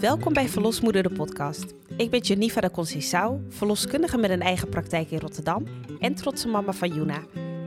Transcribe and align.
Welkom 0.00 0.32
bij 0.32 0.48
Verlosmoeder 0.48 1.02
de 1.02 1.10
podcast. 1.10 1.74
Ik 1.96 2.10
ben 2.10 2.20
Jenifa 2.20 2.60
de 2.60 2.70
Conceição, 2.70 3.40
verloskundige 3.48 4.18
met 4.18 4.30
een 4.30 4.40
eigen 4.40 4.68
praktijk 4.68 5.10
in 5.10 5.18
Rotterdam 5.18 5.64
en 6.00 6.14
trotse 6.14 6.48
mama 6.48 6.72
van 6.72 6.94
Juna. 6.94 7.22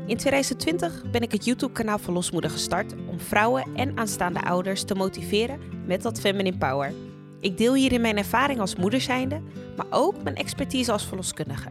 In 0.07 0.17
2020 0.17 1.11
ben 1.11 1.21
ik 1.21 1.31
het 1.31 1.45
YouTube-kanaal 1.45 1.97
Verlosmoeder 1.97 2.49
gestart 2.49 2.93
om 3.09 3.19
vrouwen 3.19 3.65
en 3.75 3.97
aanstaande 3.97 4.41
ouders 4.41 4.83
te 4.83 4.95
motiveren 4.95 5.59
met 5.85 6.01
dat 6.01 6.19
feminine 6.19 6.57
power. 6.57 6.93
Ik 7.39 7.57
deel 7.57 7.73
hierin 7.73 8.01
mijn 8.01 8.17
ervaring 8.17 8.59
als 8.59 8.75
moeder 8.75 9.01
zijnde, 9.01 9.41
maar 9.77 9.87
ook 9.89 10.23
mijn 10.23 10.35
expertise 10.35 10.91
als 10.91 11.05
verloskundige. 11.05 11.69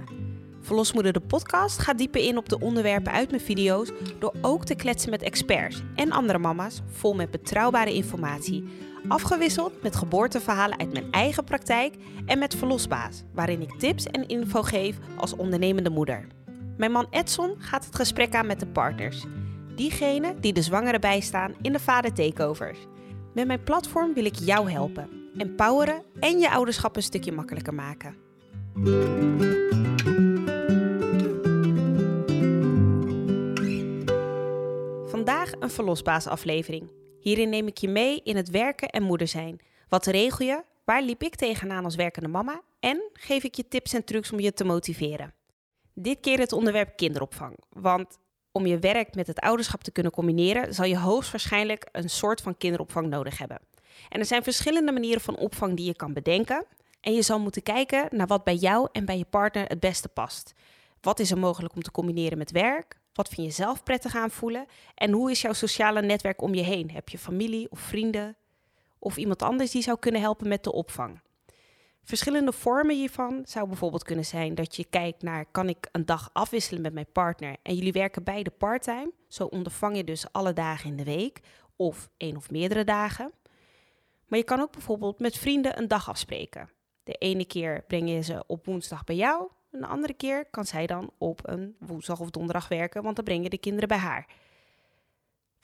Verlosmoeder 0.61 1.12
de 1.12 1.21
podcast 1.21 1.79
gaat 1.79 1.99
dieper 1.99 2.21
in 2.21 2.37
op 2.37 2.49
de 2.49 2.61
onderwerpen 2.61 3.12
uit 3.12 3.31
mijn 3.31 3.43
video's 3.43 3.91
door 4.19 4.35
ook 4.41 4.65
te 4.65 4.75
kletsen 4.75 5.11
met 5.11 5.23
experts 5.23 5.83
en 5.95 6.12
andere 6.12 6.39
mama's 6.39 6.81
vol 6.87 7.15
met 7.15 7.31
betrouwbare 7.31 7.95
informatie. 7.95 8.65
Afgewisseld 9.09 9.82
met 9.82 9.96
geboorteverhalen 9.96 10.79
uit 10.79 10.93
mijn 10.93 11.12
eigen 11.12 11.45
praktijk 11.45 11.94
en 12.26 12.39
met 12.39 12.54
Verlosbaas, 12.54 13.22
waarin 13.32 13.61
ik 13.61 13.79
tips 13.79 14.07
en 14.07 14.27
info 14.27 14.63
geef 14.63 14.99
als 15.17 15.36
ondernemende 15.36 15.90
moeder. 15.90 16.27
Mijn 16.77 16.93
man 16.93 17.07
Edson 17.11 17.54
gaat 17.58 17.85
het 17.85 17.96
gesprek 17.96 18.35
aan 18.35 18.46
met 18.46 18.61
de 18.61 18.67
partners. 18.67 19.25
Diegenen 19.77 20.40
die 20.40 20.53
de 20.53 20.63
zwangere 20.63 20.99
bijstaan 20.99 21.54
in 21.63 21.72
de 21.72 21.80
vader 21.80 22.13
takeovers. 22.13 22.79
Met 23.35 23.46
mijn 23.46 23.63
platform 23.63 24.14
wil 24.14 24.25
ik 24.25 24.35
jou 24.35 24.71
helpen, 24.71 25.08
empoweren 25.36 26.02
en 26.21 26.39
je 26.39 26.50
ouderschap 26.50 26.96
een 26.96 27.02
stukje 27.02 27.32
makkelijker 27.32 27.75
maken. 27.75 28.16
Vandaag 35.06 35.52
een 35.61 35.70
verlosbaasaflevering. 35.70 37.03
Hierin 37.25 37.48
neem 37.48 37.67
ik 37.67 37.78
je 37.78 37.89
mee 37.89 38.20
in 38.23 38.37
het 38.37 38.51
werken 38.51 38.89
en 38.89 39.03
moeder 39.03 39.28
zijn. 39.28 39.61
Wat 39.89 40.06
regel 40.06 40.47
je? 40.47 40.62
Waar 40.84 41.03
liep 41.03 41.23
ik 41.23 41.34
tegenaan 41.34 41.84
als 41.84 41.95
werkende 41.95 42.28
mama? 42.28 42.62
En 42.81 43.11
geef 43.12 43.42
ik 43.42 43.55
je 43.55 43.69
tips 43.69 43.92
en 43.92 44.05
trucs 44.05 44.33
om 44.33 44.41
je 44.41 44.53
te 44.53 44.64
motiveren. 44.64 45.34
Dit 45.94 46.20
keer 46.20 46.39
het 46.39 46.53
onderwerp 46.53 46.97
kinderopvang. 46.97 47.56
Want 47.69 48.19
om 48.53 48.66
je 48.66 48.78
werk 48.78 49.14
met 49.14 49.27
het 49.27 49.39
ouderschap 49.39 49.83
te 49.83 49.91
kunnen 49.91 50.12
combineren, 50.12 50.75
zal 50.75 50.84
je 50.84 50.98
hoogstwaarschijnlijk 50.98 51.89
een 51.92 52.11
soort 52.11 52.41
van 52.41 52.56
kinderopvang 52.56 53.06
nodig 53.06 53.38
hebben. 53.38 53.61
En 54.09 54.20
er 54.20 54.27
zijn 54.27 54.42
verschillende 54.42 54.92
manieren 54.92 55.20
van 55.20 55.36
opvang 55.36 55.77
die 55.77 55.86
je 55.86 55.97
kan 55.97 56.12
bedenken. 56.12 56.66
En 57.00 57.12
je 57.14 57.22
zal 57.22 57.38
moeten 57.41 57.62
kijken 57.62 58.06
naar 58.11 58.27
wat 58.27 58.44
bij 58.44 58.56
jou 58.56 58.88
en 58.92 59.05
bij 59.05 59.19
je 59.19 59.27
partner 59.31 59.66
het 59.66 59.81
beste 59.81 60.09
past. 60.09 60.55
Wat 61.00 61.19
is 61.19 61.31
er 61.31 61.38
mogelijk 61.38 61.75
om 61.75 61.83
te 61.83 61.91
combineren 61.91 62.38
met 62.38 62.50
werk? 62.50 63.03
Wat 63.14 63.28
vind 63.28 63.46
je 63.46 63.52
zelf 63.52 63.82
prettig 63.82 64.16
aanvoelen? 64.16 64.66
En 64.94 65.12
hoe 65.12 65.30
is 65.30 65.40
jouw 65.40 65.52
sociale 65.52 66.02
netwerk 66.02 66.42
om 66.42 66.54
je 66.54 66.62
heen? 66.62 66.90
Heb 66.90 67.08
je 67.08 67.18
familie 67.18 67.70
of 67.70 67.78
vrienden? 67.78 68.36
Of 68.98 69.16
iemand 69.16 69.42
anders 69.42 69.70
die 69.70 69.82
zou 69.82 69.98
kunnen 69.98 70.20
helpen 70.20 70.48
met 70.48 70.64
de 70.64 70.72
opvang? 70.72 71.20
Verschillende 72.04 72.52
vormen 72.52 72.96
hiervan 72.96 73.42
zou 73.44 73.68
bijvoorbeeld 73.68 74.02
kunnen 74.02 74.24
zijn 74.24 74.54
dat 74.54 74.76
je 74.76 74.84
kijkt 74.84 75.22
naar 75.22 75.46
kan 75.46 75.68
ik 75.68 75.88
een 75.92 76.06
dag 76.06 76.30
afwisselen 76.32 76.82
met 76.82 76.92
mijn 76.92 77.12
partner 77.12 77.56
en 77.62 77.74
jullie 77.74 77.92
werken 77.92 78.24
beide 78.24 78.50
parttime. 78.50 79.12
Zo 79.28 79.44
ondervang 79.44 79.96
je 79.96 80.04
dus 80.04 80.32
alle 80.32 80.52
dagen 80.52 80.90
in 80.90 80.96
de 80.96 81.04
week 81.04 81.40
of 81.76 82.08
één 82.16 82.36
of 82.36 82.50
meerdere 82.50 82.84
dagen. 82.84 83.32
Maar 84.26 84.38
je 84.38 84.44
kan 84.44 84.60
ook 84.60 84.72
bijvoorbeeld 84.72 85.18
met 85.18 85.38
vrienden 85.38 85.78
een 85.78 85.88
dag 85.88 86.08
afspreken. 86.08 86.70
De 87.04 87.12
ene 87.12 87.44
keer 87.44 87.84
breng 87.86 88.08
je 88.08 88.20
ze 88.20 88.44
op 88.46 88.66
woensdag 88.66 89.04
bij 89.04 89.16
jou, 89.16 89.48
een 89.75 89.84
andere 89.84 90.14
keer 90.14 90.44
kan 90.50 90.64
zij 90.64 90.86
dan 90.86 91.11
op 91.19 91.41
een 91.42 91.77
woensdag 91.78 92.20
of 92.20 92.30
donderdag 92.30 92.69
werken, 92.69 93.03
want 93.03 93.17
dan 93.17 93.25
breng 93.25 93.42
je 93.42 93.48
de 93.48 93.58
kinderen 93.58 93.89
bij 93.89 93.98
haar. 93.98 94.27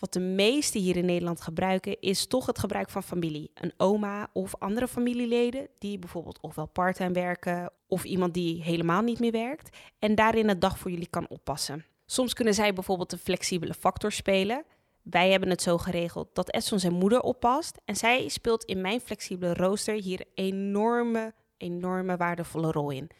Wat 0.01 0.13
de 0.13 0.21
meesten 0.21 0.81
hier 0.81 0.97
in 0.97 1.05
Nederland 1.05 1.41
gebruiken, 1.41 2.01
is 2.01 2.27
toch 2.27 2.47
het 2.47 2.59
gebruik 2.59 2.91
van 2.91 3.03
familie. 3.03 3.51
Een 3.55 3.73
oma 3.77 4.31
of 4.33 4.55
andere 4.59 4.89
familieleden 4.89 5.69
die 5.79 5.99
bijvoorbeeld 5.99 6.41
ofwel 6.41 6.67
parttime 6.67 7.13
werken 7.13 7.73
of 7.87 8.05
iemand 8.05 8.35
die 8.35 8.63
helemaal 8.63 9.03
niet 9.03 9.19
meer 9.19 9.33
werkt 9.33 9.77
en 9.99 10.15
daarin 10.15 10.49
een 10.49 10.59
dag 10.59 10.79
voor 10.79 10.91
jullie 10.91 11.11
kan 11.11 11.29
oppassen. 11.29 11.85
Soms 12.07 12.35
kunnen 12.35 12.55
zij 12.55 12.73
bijvoorbeeld 12.73 13.13
een 13.13 13.19
flexibele 13.19 13.75
factor 13.75 14.13
spelen. 14.13 14.65
Wij 15.03 15.31
hebben 15.31 15.51
het 15.51 15.63
zo 15.63 15.79
geregeld 15.79 16.35
dat 16.35 16.55
Edson 16.55 16.79
zijn 16.79 16.93
moeder 16.93 17.21
oppast 17.21 17.81
en 17.85 17.97
zij 17.97 18.29
speelt 18.29 18.65
in 18.65 18.81
mijn 18.81 19.01
flexibele 19.01 19.55
rooster 19.55 19.95
hier 19.95 20.25
enorme, 20.35 21.35
enorme 21.57 22.17
waardevolle 22.17 22.73
rol 22.73 22.91
in. 22.91 23.11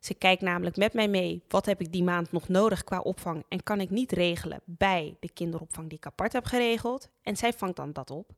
Ze 0.00 0.14
kijkt 0.14 0.42
namelijk 0.42 0.76
met 0.76 0.92
mij 0.92 1.08
mee, 1.08 1.42
wat 1.48 1.66
heb 1.66 1.80
ik 1.80 1.92
die 1.92 2.02
maand 2.02 2.32
nog 2.32 2.48
nodig 2.48 2.84
qua 2.84 3.00
opvang 3.00 3.44
en 3.48 3.62
kan 3.62 3.80
ik 3.80 3.90
niet 3.90 4.12
regelen 4.12 4.60
bij 4.64 5.16
de 5.20 5.32
kinderopvang 5.32 5.88
die 5.88 5.98
ik 5.98 6.06
apart 6.06 6.32
heb 6.32 6.44
geregeld. 6.44 7.08
En 7.22 7.36
zij 7.36 7.52
vangt 7.52 7.76
dan 7.76 7.92
dat 7.92 8.10
op. 8.10 8.30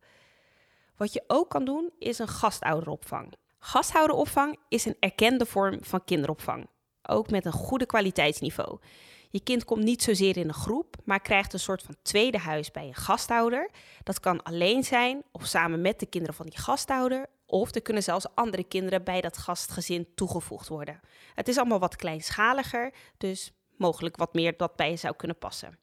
Wat 0.96 1.12
je 1.12 1.24
ook 1.26 1.50
kan 1.50 1.64
doen, 1.64 1.90
is 1.98 2.18
een 2.18 2.28
gastouderopvang. 2.28 3.32
Gasthouderopvang 3.58 4.58
is 4.68 4.84
een 4.84 4.96
erkende 5.00 5.46
vorm 5.46 5.78
van 5.80 6.04
kinderopvang, 6.04 6.66
ook 7.02 7.30
met 7.30 7.44
een 7.44 7.52
goede 7.52 7.86
kwaliteitsniveau. 7.86 8.78
Je 9.30 9.40
kind 9.40 9.64
komt 9.64 9.84
niet 9.84 10.02
zozeer 10.02 10.36
in 10.36 10.48
een 10.48 10.54
groep, 10.54 10.96
maar 11.04 11.20
krijgt 11.20 11.52
een 11.52 11.58
soort 11.58 11.82
van 11.82 11.96
tweede 12.02 12.38
huis 12.38 12.70
bij 12.70 12.86
een 12.86 12.94
gasthouder. 12.94 13.70
Dat 14.02 14.20
kan 14.20 14.42
alleen 14.42 14.84
zijn 14.84 15.22
of 15.32 15.46
samen 15.46 15.80
met 15.80 16.00
de 16.00 16.06
kinderen 16.06 16.36
van 16.36 16.46
die 16.46 16.58
gasthouder 16.58 17.26
of 17.50 17.74
er 17.74 17.82
kunnen 17.82 18.02
zelfs 18.02 18.34
andere 18.34 18.64
kinderen 18.64 19.04
bij 19.04 19.20
dat 19.20 19.38
gastgezin 19.38 20.08
toegevoegd 20.14 20.68
worden. 20.68 21.00
Het 21.34 21.48
is 21.48 21.58
allemaal 21.58 21.78
wat 21.78 21.96
kleinschaliger, 21.96 22.92
dus 23.16 23.52
mogelijk 23.76 24.16
wat 24.16 24.34
meer 24.34 24.56
dat 24.56 24.76
bij 24.76 24.90
je 24.90 24.96
zou 24.96 25.14
kunnen 25.16 25.38
passen. 25.38 25.78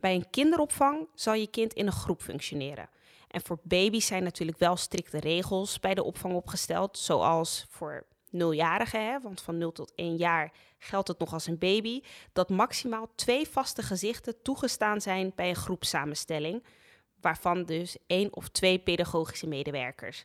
Bij 0.00 0.14
een 0.14 0.30
kinderopvang 0.30 1.08
zal 1.14 1.34
je 1.34 1.46
kind 1.46 1.72
in 1.72 1.86
een 1.86 1.92
groep 1.92 2.22
functioneren. 2.22 2.88
En 3.28 3.42
voor 3.42 3.58
baby's 3.62 4.06
zijn 4.06 4.22
natuurlijk 4.22 4.58
wel 4.58 4.76
strikte 4.76 5.20
regels 5.20 5.80
bij 5.80 5.94
de 5.94 6.02
opvang 6.02 6.34
opgesteld, 6.34 6.98
zoals 6.98 7.66
voor 7.68 8.06
nuljarigen, 8.30 9.06
hè, 9.06 9.20
want 9.20 9.42
van 9.42 9.58
0 9.58 9.72
tot 9.72 9.92
1 9.94 10.16
jaar 10.16 10.52
geldt 10.78 11.08
het 11.08 11.18
nog 11.18 11.32
als 11.32 11.46
een 11.46 11.58
baby, 11.58 12.02
dat 12.32 12.48
maximaal 12.48 13.10
twee 13.14 13.48
vaste 13.48 13.82
gezichten 13.82 14.42
toegestaan 14.42 15.00
zijn 15.00 15.32
bij 15.34 15.48
een 15.48 15.56
groepsamenstelling, 15.56 16.64
waarvan 17.20 17.64
dus 17.64 17.96
één 18.06 18.36
of 18.36 18.48
twee 18.48 18.78
pedagogische 18.78 19.46
medewerkers. 19.46 20.24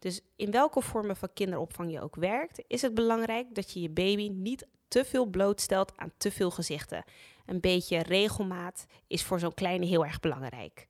Dus 0.00 0.20
in 0.36 0.50
welke 0.50 0.82
vormen 0.82 1.16
van 1.16 1.32
kinderopvang 1.32 1.92
je 1.92 2.00
ook 2.00 2.16
werkt, 2.16 2.62
is 2.66 2.82
het 2.82 2.94
belangrijk 2.94 3.54
dat 3.54 3.72
je 3.72 3.80
je 3.80 3.90
baby 3.90 4.28
niet 4.28 4.66
te 4.88 5.04
veel 5.04 5.26
blootstelt 5.26 5.92
aan 5.96 6.12
te 6.16 6.30
veel 6.30 6.50
gezichten. 6.50 7.04
Een 7.46 7.60
beetje 7.60 7.98
regelmaat 8.02 8.86
is 9.06 9.24
voor 9.24 9.38
zo'n 9.38 9.54
kleine 9.54 9.86
heel 9.86 10.04
erg 10.04 10.20
belangrijk. 10.20 10.86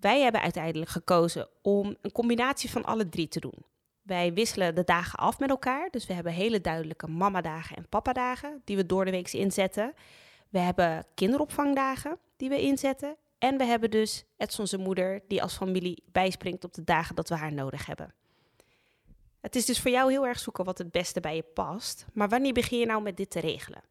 Wij 0.00 0.20
hebben 0.20 0.40
uiteindelijk 0.40 0.90
gekozen 0.90 1.48
om 1.62 1.96
een 2.00 2.12
combinatie 2.12 2.70
van 2.70 2.84
alle 2.84 3.08
drie 3.08 3.28
te 3.28 3.40
doen. 3.40 3.64
Wij 4.02 4.32
wisselen 4.32 4.74
de 4.74 4.84
dagen 4.84 5.18
af 5.18 5.38
met 5.38 5.50
elkaar, 5.50 5.90
dus 5.90 6.06
we 6.06 6.12
hebben 6.12 6.32
hele 6.32 6.60
duidelijke 6.60 7.06
mamadagen 7.06 7.76
en 7.76 7.88
papadagen 7.88 8.62
die 8.64 8.76
we 8.76 8.86
door 8.86 9.04
de 9.04 9.10
week 9.10 9.32
inzetten. 9.32 9.94
We 10.48 10.58
hebben 10.58 11.06
kinderopvangdagen 11.14 12.18
die 12.36 12.48
we 12.48 12.60
inzetten 12.60 13.16
en 13.42 13.56
we 13.56 13.64
hebben 13.64 13.90
dus 13.90 14.24
Edson 14.36 14.80
moeder 14.80 15.22
die 15.28 15.42
als 15.42 15.56
familie 15.56 16.02
bijspringt 16.06 16.64
op 16.64 16.74
de 16.74 16.84
dagen 16.84 17.14
dat 17.14 17.28
we 17.28 17.34
haar 17.34 17.52
nodig 17.52 17.86
hebben. 17.86 18.14
Het 19.40 19.56
is 19.56 19.64
dus 19.64 19.80
voor 19.80 19.90
jou 19.90 20.10
heel 20.10 20.26
erg 20.26 20.38
zoeken 20.38 20.64
wat 20.64 20.78
het 20.78 20.90
beste 20.90 21.20
bij 21.20 21.36
je 21.36 21.42
past. 21.42 22.06
Maar 22.12 22.28
wanneer 22.28 22.52
begin 22.52 22.78
je 22.78 22.86
nou 22.86 23.02
met 23.02 23.16
dit 23.16 23.30
te 23.30 23.40
regelen? 23.40 23.82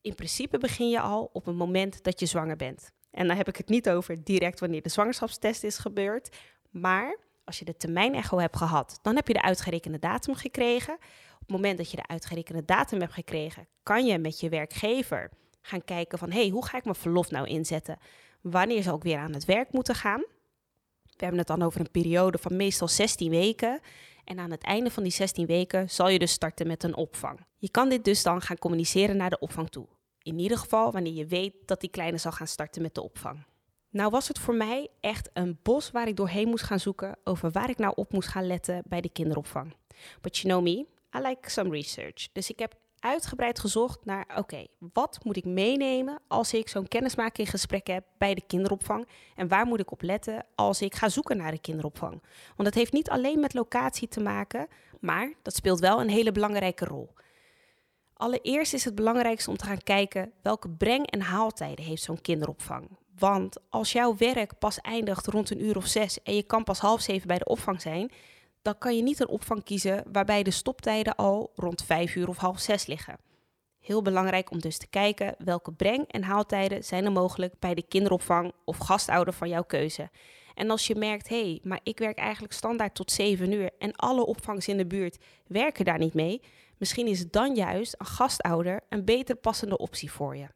In 0.00 0.14
principe 0.14 0.58
begin 0.58 0.88
je 0.88 1.00
al 1.00 1.30
op 1.32 1.44
het 1.44 1.54
moment 1.54 2.02
dat 2.02 2.20
je 2.20 2.26
zwanger 2.26 2.56
bent. 2.56 2.92
En 3.10 3.26
dan 3.26 3.36
heb 3.36 3.48
ik 3.48 3.56
het 3.56 3.68
niet 3.68 3.90
over 3.90 4.24
direct 4.24 4.60
wanneer 4.60 4.82
de 4.82 4.88
zwangerschapstest 4.88 5.64
is 5.64 5.78
gebeurd. 5.78 6.36
Maar 6.70 7.18
als 7.44 7.58
je 7.58 7.64
de 7.64 7.76
termijn-echo 7.76 8.38
hebt 8.38 8.56
gehad, 8.56 8.98
dan 9.02 9.16
heb 9.16 9.26
je 9.26 9.32
de 9.32 9.42
uitgerekende 9.42 9.98
datum 9.98 10.34
gekregen. 10.34 10.94
Op 10.94 11.40
het 11.40 11.50
moment 11.50 11.78
dat 11.78 11.90
je 11.90 11.96
de 11.96 12.06
uitgerekende 12.06 12.64
datum 12.64 13.00
hebt 13.00 13.12
gekregen, 13.12 13.66
kan 13.82 14.06
je 14.06 14.18
met 14.18 14.40
je 14.40 14.48
werkgever 14.48 15.30
gaan 15.60 15.84
kijken 15.84 16.18
van... 16.18 16.30
hé, 16.30 16.40
hey, 16.40 16.48
hoe 16.48 16.66
ga 16.66 16.76
ik 16.76 16.84
mijn 16.84 16.96
verlof 16.96 17.30
nou 17.30 17.46
inzetten? 17.46 17.98
Wanneer 18.40 18.82
zal 18.82 18.96
ik 18.96 19.02
weer 19.02 19.18
aan 19.18 19.32
het 19.32 19.44
werk 19.44 19.72
moeten 19.72 19.94
gaan? 19.94 20.24
We 21.02 21.26
hebben 21.26 21.38
het 21.38 21.48
dan 21.48 21.62
over 21.62 21.80
een 21.80 21.90
periode 21.90 22.38
van 22.38 22.56
meestal 22.56 22.88
16 22.88 23.30
weken. 23.30 23.80
En 24.24 24.38
aan 24.38 24.50
het 24.50 24.62
einde 24.62 24.90
van 24.90 25.02
die 25.02 25.12
16 25.12 25.46
weken 25.46 25.90
zal 25.90 26.08
je 26.08 26.18
dus 26.18 26.32
starten 26.32 26.66
met 26.66 26.82
een 26.82 26.94
opvang. 26.94 27.46
Je 27.56 27.70
kan 27.70 27.88
dit 27.88 28.04
dus 28.04 28.22
dan 28.22 28.40
gaan 28.40 28.58
communiceren 28.58 29.16
naar 29.16 29.30
de 29.30 29.38
opvang 29.38 29.70
toe. 29.70 29.86
In 30.22 30.38
ieder 30.38 30.58
geval 30.58 30.92
wanneer 30.92 31.12
je 31.12 31.26
weet 31.26 31.54
dat 31.66 31.80
die 31.80 31.90
kleine 31.90 32.18
zal 32.18 32.32
gaan 32.32 32.46
starten 32.46 32.82
met 32.82 32.94
de 32.94 33.02
opvang. 33.02 33.44
Nou 33.90 34.10
was 34.10 34.28
het 34.28 34.38
voor 34.38 34.54
mij 34.54 34.88
echt 35.00 35.30
een 35.32 35.58
bos 35.62 35.90
waar 35.90 36.08
ik 36.08 36.16
doorheen 36.16 36.48
moest 36.48 36.64
gaan 36.64 36.80
zoeken 36.80 37.18
over 37.24 37.50
waar 37.50 37.70
ik 37.70 37.78
nou 37.78 37.92
op 37.96 38.12
moest 38.12 38.28
gaan 38.28 38.46
letten 38.46 38.82
bij 38.86 39.00
de 39.00 39.08
kinderopvang. 39.08 39.74
But 40.20 40.36
you 40.38 40.48
know 40.48 40.62
me, 40.62 40.86
I 41.18 41.28
like 41.28 41.50
some 41.50 41.70
research. 41.70 42.28
Dus 42.32 42.50
ik 42.50 42.58
heb 42.58 42.74
uitgebreid 43.00 43.58
gezocht 43.58 44.04
naar, 44.04 44.26
oké, 44.36 44.66
wat 44.92 45.18
moet 45.24 45.36
ik 45.36 45.44
meenemen 45.44 46.18
als 46.28 46.54
ik 46.54 46.68
zo'n 46.68 46.88
kennismakinggesprek 46.88 47.86
heb 47.86 48.04
bij 48.18 48.34
de 48.34 48.42
kinderopvang? 48.46 49.08
En 49.34 49.48
waar 49.48 49.66
moet 49.66 49.80
ik 49.80 49.92
op 49.92 50.02
letten 50.02 50.46
als 50.54 50.82
ik 50.82 50.94
ga 50.94 51.08
zoeken 51.08 51.36
naar 51.36 51.50
de 51.50 51.60
kinderopvang? 51.60 52.22
Want 52.56 52.68
het 52.68 52.74
heeft 52.74 52.92
niet 52.92 53.10
alleen 53.10 53.40
met 53.40 53.54
locatie 53.54 54.08
te 54.08 54.20
maken, 54.20 54.68
maar 55.00 55.32
dat 55.42 55.54
speelt 55.54 55.80
wel 55.80 56.00
een 56.00 56.08
hele 56.08 56.32
belangrijke 56.32 56.84
rol. 56.84 57.14
Allereerst 58.14 58.74
is 58.74 58.84
het 58.84 58.94
belangrijkste 58.94 59.50
om 59.50 59.56
te 59.56 59.64
gaan 59.64 59.82
kijken 59.82 60.32
welke 60.42 60.68
breng- 60.68 61.10
en 61.10 61.20
haaltijden 61.20 61.84
heeft 61.84 62.02
zo'n 62.02 62.20
kinderopvang. 62.20 62.88
Want 63.18 63.56
als 63.68 63.92
jouw 63.92 64.16
werk 64.16 64.58
pas 64.58 64.78
eindigt 64.78 65.26
rond 65.26 65.50
een 65.50 65.64
uur 65.64 65.76
of 65.76 65.86
zes 65.86 66.22
en 66.22 66.34
je 66.34 66.42
kan 66.42 66.64
pas 66.64 66.78
half 66.78 67.00
zeven 67.00 67.26
bij 67.26 67.38
de 67.38 67.44
opvang 67.44 67.80
zijn, 67.80 68.10
dan 68.62 68.78
kan 68.78 68.96
je 68.96 69.02
niet 69.02 69.20
een 69.20 69.28
opvang 69.28 69.64
kiezen 69.64 70.04
waarbij 70.12 70.42
de 70.42 70.50
stoptijden 70.50 71.16
al 71.16 71.52
rond 71.54 71.84
vijf 71.84 72.14
uur 72.14 72.28
of 72.28 72.36
half 72.36 72.60
zes 72.60 72.86
liggen. 72.86 73.18
Heel 73.80 74.02
belangrijk 74.02 74.50
om 74.50 74.60
dus 74.60 74.78
te 74.78 74.86
kijken 74.86 75.34
welke 75.38 75.72
breng- 75.72 76.08
en 76.08 76.22
haaltijden 76.22 76.84
zijn 76.84 77.04
er 77.04 77.12
mogelijk 77.12 77.54
bij 77.58 77.74
de 77.74 77.82
kinderopvang 77.82 78.52
of 78.64 78.78
gastouder 78.78 79.34
van 79.34 79.48
jouw 79.48 79.62
keuze. 79.62 80.10
En 80.54 80.70
als 80.70 80.86
je 80.86 80.94
merkt, 80.94 81.28
hé, 81.28 81.42
hey, 81.42 81.60
maar 81.62 81.80
ik 81.82 81.98
werk 81.98 82.18
eigenlijk 82.18 82.52
standaard 82.52 82.94
tot 82.94 83.10
7 83.12 83.52
uur 83.52 83.70
en 83.78 83.96
alle 83.96 84.26
opvangs 84.26 84.68
in 84.68 84.76
de 84.76 84.86
buurt 84.86 85.18
werken 85.46 85.84
daar 85.84 85.98
niet 85.98 86.14
mee, 86.14 86.42
misschien 86.78 87.06
is 87.06 87.26
dan 87.30 87.54
juist 87.54 87.94
een 87.98 88.06
gastouder 88.06 88.80
een 88.88 89.04
beter 89.04 89.36
passende 89.36 89.78
optie 89.78 90.12
voor 90.12 90.36
je. 90.36 90.48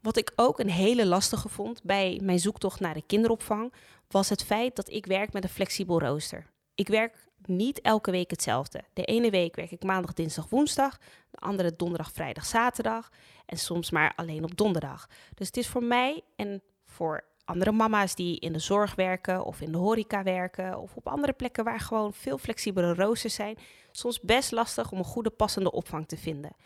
Wat 0.00 0.16
ik 0.16 0.32
ook 0.36 0.58
een 0.58 0.70
hele 0.70 1.06
lastige 1.06 1.48
vond 1.48 1.82
bij 1.82 2.20
mijn 2.22 2.38
zoektocht 2.38 2.80
naar 2.80 2.94
de 2.94 3.06
kinderopvang, 3.06 3.72
was 4.08 4.28
het 4.28 4.44
feit 4.44 4.76
dat 4.76 4.90
ik 4.90 5.06
werk 5.06 5.32
met 5.32 5.44
een 5.44 5.50
flexibel 5.50 6.00
rooster. 6.00 6.46
Ik 6.74 6.88
werk 6.88 7.28
niet 7.44 7.80
elke 7.80 8.10
week 8.10 8.30
hetzelfde. 8.30 8.84
De 8.92 9.04
ene 9.04 9.30
week 9.30 9.56
werk 9.56 9.70
ik 9.70 9.82
maandag, 9.82 10.12
dinsdag, 10.12 10.48
woensdag, 10.48 10.98
de 11.30 11.38
andere 11.38 11.76
donderdag, 11.76 12.12
vrijdag, 12.12 12.44
zaterdag 12.44 13.10
en 13.46 13.58
soms 13.58 13.90
maar 13.90 14.12
alleen 14.16 14.44
op 14.44 14.56
donderdag. 14.56 15.08
Dus 15.34 15.46
het 15.46 15.56
is 15.56 15.68
voor 15.68 15.84
mij 15.84 16.22
en 16.36 16.62
voor 16.84 17.24
andere 17.44 17.72
mama's 17.72 18.14
die 18.14 18.38
in 18.38 18.52
de 18.52 18.58
zorg 18.58 18.94
werken 18.94 19.44
of 19.44 19.60
in 19.60 19.72
de 19.72 19.78
horeca 19.78 20.22
werken 20.22 20.78
of 20.78 20.96
op 20.96 21.08
andere 21.08 21.32
plekken 21.32 21.64
waar 21.64 21.80
gewoon 21.80 22.12
veel 22.12 22.38
flexibele 22.38 22.94
roosters 22.94 23.34
zijn, 23.34 23.58
soms 23.92 24.20
best 24.20 24.52
lastig 24.52 24.92
om 24.92 24.98
een 24.98 25.04
goede 25.04 25.30
passende 25.30 25.70
opvang 25.70 26.08
te 26.08 26.16
vinden. 26.16 26.56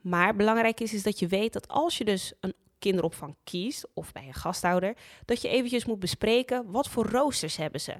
Maar 0.00 0.36
belangrijk 0.36 0.80
is, 0.80 0.94
is 0.94 1.02
dat 1.02 1.18
je 1.18 1.26
weet 1.26 1.52
dat 1.52 1.68
als 1.68 1.98
je 1.98 2.04
dus 2.04 2.32
een 2.40 2.54
kinderopvang 2.78 3.36
kiest 3.44 3.86
of 3.94 4.12
bij 4.12 4.26
een 4.26 4.34
gasthouder, 4.34 4.96
dat 5.24 5.42
je 5.42 5.48
eventjes 5.48 5.84
moet 5.84 5.98
bespreken 5.98 6.70
wat 6.70 6.88
voor 6.88 7.06
roosters 7.06 7.56
hebben 7.56 7.80
ze. 7.80 7.94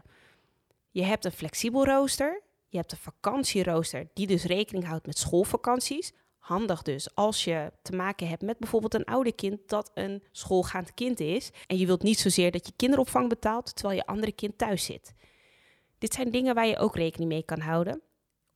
Je 0.90 1.02
hebt 1.02 1.24
een 1.24 1.32
flexibel 1.32 1.84
rooster, 1.84 2.42
je 2.68 2.76
hebt 2.76 2.92
een 2.92 2.98
vakantierooster 2.98 4.08
die 4.14 4.26
dus 4.26 4.44
rekening 4.44 4.84
houdt 4.84 5.06
met 5.06 5.18
schoolvakanties. 5.18 6.12
Handig 6.38 6.82
dus 6.82 7.14
als 7.14 7.44
je 7.44 7.72
te 7.82 7.96
maken 7.96 8.28
hebt 8.28 8.42
met 8.42 8.58
bijvoorbeeld 8.58 8.94
een 8.94 9.04
oude 9.04 9.32
kind 9.32 9.58
dat 9.66 9.90
een 9.94 10.22
schoolgaand 10.32 10.94
kind 10.94 11.20
is 11.20 11.50
en 11.66 11.78
je 11.78 11.86
wilt 11.86 12.02
niet 12.02 12.18
zozeer 12.18 12.50
dat 12.50 12.66
je 12.66 12.72
kinderopvang 12.76 13.28
betaalt 13.28 13.76
terwijl 13.76 13.98
je 13.98 14.06
andere 14.06 14.32
kind 14.32 14.58
thuis 14.58 14.84
zit. 14.84 15.14
Dit 15.98 16.14
zijn 16.14 16.30
dingen 16.30 16.54
waar 16.54 16.66
je 16.66 16.78
ook 16.78 16.96
rekening 16.96 17.30
mee 17.30 17.42
kan 17.42 17.60
houden. 17.60 18.02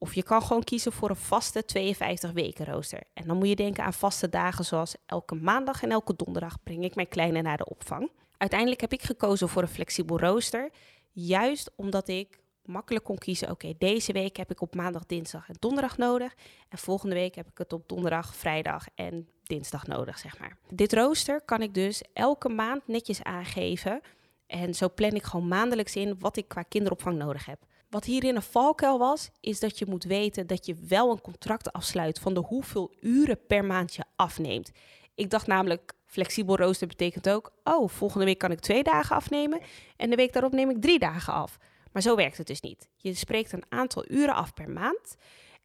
Of 0.02 0.14
je 0.14 0.22
kan 0.22 0.43
gewoon 0.43 0.64
kiezen 0.64 0.93
voor 0.93 1.10
een 1.10 1.16
vaste 1.16 1.64
52 1.64 2.32
weken 2.32 2.64
rooster. 2.64 3.02
En 3.14 3.26
dan 3.26 3.37
moet 3.37 3.49
je 3.49 3.56
denken 3.56 3.84
aan 3.84 3.93
vaste 3.93 4.28
dagen 4.28 4.64
zoals 4.64 4.94
elke 5.06 5.34
maandag 5.34 5.82
en 5.82 5.90
elke 5.90 6.16
donderdag 6.16 6.62
breng 6.62 6.84
ik 6.84 6.94
mijn 6.94 7.08
kleine 7.08 7.43
naar 7.43 7.56
de 7.56 7.69
opvang. 7.69 8.10
Uiteindelijk 8.37 8.81
heb 8.81 8.93
ik 8.93 9.02
gekozen 9.02 9.49
voor 9.49 9.62
een 9.62 9.69
flexibel 9.69 10.19
rooster, 10.19 10.70
juist 11.12 11.70
omdat 11.76 12.08
ik 12.08 12.38
makkelijk 12.64 13.04
kon 13.04 13.19
kiezen, 13.19 13.50
oké, 13.50 13.75
deze 13.78 14.12
week 14.12 14.37
heb 14.37 14.50
ik 14.50 14.60
op 14.60 14.75
maandag, 14.75 15.06
dinsdag 15.06 15.49
en 15.49 15.56
donderdag 15.58 15.96
nodig. 15.96 16.34
En 16.69 16.78
volgende 16.78 17.14
week 17.14 17.34
heb 17.34 17.48
ik 17.48 17.58
het 17.58 17.72
op 17.72 17.88
donderdag, 17.88 18.34
vrijdag 18.34 18.87
en 18.94 19.28
dinsdag 19.43 19.87
nodig, 19.87 20.19
zeg 20.19 20.38
maar. 20.38 20.56
Dit 20.69 20.93
rooster 20.93 21.43
kan 21.44 21.62
ik 21.62 21.75
dus 21.75 22.02
elke 22.12 22.48
maand 22.48 22.87
netjes 22.87 23.22
aangeven. 23.22 24.00
En 24.46 24.75
zo 24.75 24.90
plan 24.94 25.12
ik 25.12 25.22
gewoon 25.22 25.48
maandelijks 25.48 25.96
in 25.96 26.19
wat 26.19 26.37
ik 26.37 26.48
qua 26.48 26.62
kinderopvang 26.62 27.19
nodig 27.19 27.46
heb. 27.46 27.58
Wat 27.92 28.04
hierin 28.04 28.36
een 28.36 28.42
valkuil 28.42 28.98
was, 28.98 29.30
is 29.40 29.60
dat 29.60 29.78
je 29.78 29.86
moet 29.88 30.04
weten 30.04 30.46
dat 30.46 30.66
je 30.66 30.74
wel 30.88 31.10
een 31.10 31.20
contract 31.20 31.72
afsluit 31.72 32.18
van 32.18 32.34
de 32.34 32.40
hoeveel 32.40 32.94
uren 33.00 33.46
per 33.46 33.64
maand 33.64 33.94
je 33.94 34.04
afneemt. 34.16 34.70
Ik 35.14 35.30
dacht 35.30 35.46
namelijk, 35.46 35.92
flexibel 36.06 36.56
rooster 36.56 36.86
betekent 36.86 37.28
ook, 37.28 37.52
oh, 37.64 37.88
volgende 37.88 38.24
week 38.24 38.38
kan 38.38 38.50
ik 38.50 38.60
twee 38.60 38.82
dagen 38.82 39.16
afnemen 39.16 39.60
en 39.96 40.10
de 40.10 40.16
week 40.16 40.32
daarop 40.32 40.52
neem 40.52 40.70
ik 40.70 40.80
drie 40.80 40.98
dagen 40.98 41.32
af. 41.32 41.58
Maar 41.92 42.02
zo 42.02 42.16
werkt 42.16 42.38
het 42.38 42.46
dus 42.46 42.60
niet. 42.60 42.88
Je 42.96 43.14
spreekt 43.14 43.52
een 43.52 43.64
aantal 43.68 44.04
uren 44.08 44.34
af 44.34 44.54
per 44.54 44.70
maand 44.70 45.16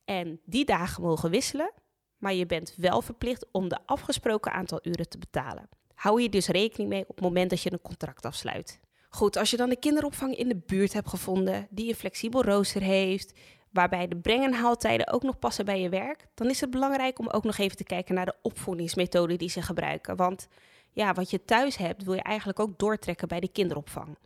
en 0.05 0.41
die 0.45 0.65
dagen 0.65 1.03
mogen 1.03 1.29
wisselen, 1.29 1.71
maar 2.17 2.33
je 2.33 2.45
bent 2.45 2.73
wel 2.77 3.01
verplicht 3.01 3.45
om 3.51 3.67
de 3.67 3.79
afgesproken 3.85 4.51
aantal 4.51 4.79
uren 4.83 5.09
te 5.09 5.17
betalen. 5.17 5.69
Hou 5.93 6.21
je 6.21 6.29
dus 6.29 6.47
rekening 6.47 6.89
mee 6.89 7.05
op 7.07 7.15
het 7.15 7.25
moment 7.25 7.49
dat 7.49 7.61
je 7.61 7.71
een 7.71 7.81
contract 7.81 8.25
afsluit. 8.25 8.79
Goed, 9.09 9.37
als 9.37 9.51
je 9.51 9.57
dan 9.57 9.69
de 9.69 9.79
kinderopvang 9.79 10.35
in 10.35 10.47
de 10.47 10.61
buurt 10.65 10.93
hebt 10.93 11.09
gevonden 11.09 11.67
die 11.69 11.89
een 11.89 11.95
flexibel 11.95 12.43
rooster 12.43 12.81
heeft, 12.81 13.33
waarbij 13.71 14.07
de 14.07 14.15
breng- 14.15 14.43
en 14.43 14.53
haaltijden 14.53 15.11
ook 15.11 15.23
nog 15.23 15.39
passen 15.39 15.65
bij 15.65 15.81
je 15.81 15.89
werk, 15.89 16.27
dan 16.33 16.49
is 16.49 16.61
het 16.61 16.69
belangrijk 16.69 17.19
om 17.19 17.27
ook 17.27 17.43
nog 17.43 17.57
even 17.57 17.77
te 17.77 17.83
kijken 17.83 18.15
naar 18.15 18.25
de 18.25 18.35
opvoedingsmethode 18.41 19.35
die 19.35 19.49
ze 19.49 19.61
gebruiken. 19.61 20.15
Want 20.15 20.47
ja, 20.91 21.13
wat 21.13 21.29
je 21.29 21.45
thuis 21.45 21.77
hebt, 21.77 22.03
wil 22.03 22.13
je 22.13 22.21
eigenlijk 22.21 22.59
ook 22.59 22.79
doortrekken 22.79 23.27
bij 23.27 23.39
de 23.39 23.47
kinderopvang. 23.47 24.17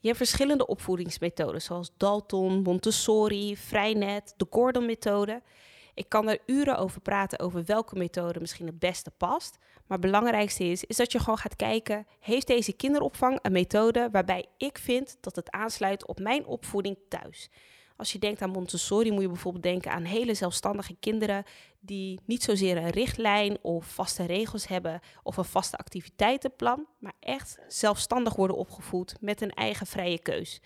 Je 0.00 0.06
hebt 0.10 0.16
verschillende 0.16 0.66
opvoedingsmethodes, 0.66 1.64
zoals 1.64 1.92
Dalton, 1.96 2.62
Montessori, 2.62 3.56
Vrijnet, 3.56 4.34
de 4.36 4.46
Gordon-methode. 4.50 5.42
Ik 5.94 6.08
kan 6.08 6.28
er 6.28 6.38
uren 6.46 6.78
over 6.78 7.00
praten 7.00 7.38
over 7.38 7.64
welke 7.64 7.96
methode 7.96 8.40
misschien 8.40 8.66
het 8.66 8.78
beste 8.78 9.10
past. 9.10 9.58
Maar 9.58 9.98
het 9.98 10.06
belangrijkste 10.06 10.64
is, 10.64 10.84
is 10.84 10.96
dat 10.96 11.12
je 11.12 11.18
gewoon 11.18 11.38
gaat 11.38 11.56
kijken, 11.56 12.06
heeft 12.20 12.46
deze 12.46 12.72
kinderopvang 12.72 13.38
een 13.42 13.52
methode 13.52 14.08
waarbij 14.12 14.46
ik 14.56 14.78
vind 14.78 15.16
dat 15.20 15.36
het 15.36 15.50
aansluit 15.50 16.06
op 16.06 16.20
mijn 16.20 16.46
opvoeding 16.46 16.96
thuis? 17.08 17.50
Als 17.96 18.12
je 18.12 18.18
denkt 18.18 18.42
aan 18.42 18.50
Montessori, 18.50 19.10
moet 19.12 19.22
je 19.22 19.28
bijvoorbeeld 19.28 19.62
denken 19.62 19.90
aan 19.92 20.02
hele 20.02 20.34
zelfstandige 20.34 20.96
kinderen 21.00 21.44
die 21.80 22.20
niet 22.24 22.42
zozeer 22.42 22.76
een 22.76 22.90
richtlijn 22.90 23.58
of 23.62 23.86
vaste 23.86 24.24
regels 24.24 24.68
hebben 24.68 25.00
of 25.22 25.36
een 25.36 25.44
vaste 25.44 25.76
activiteitenplan, 25.76 26.86
maar 26.98 27.12
echt 27.20 27.58
zelfstandig 27.68 28.34
worden 28.34 28.56
opgevoed 28.56 29.16
met 29.20 29.40
een 29.40 29.52
eigen 29.52 29.86
vrije 29.86 30.18
keus. 30.18 30.60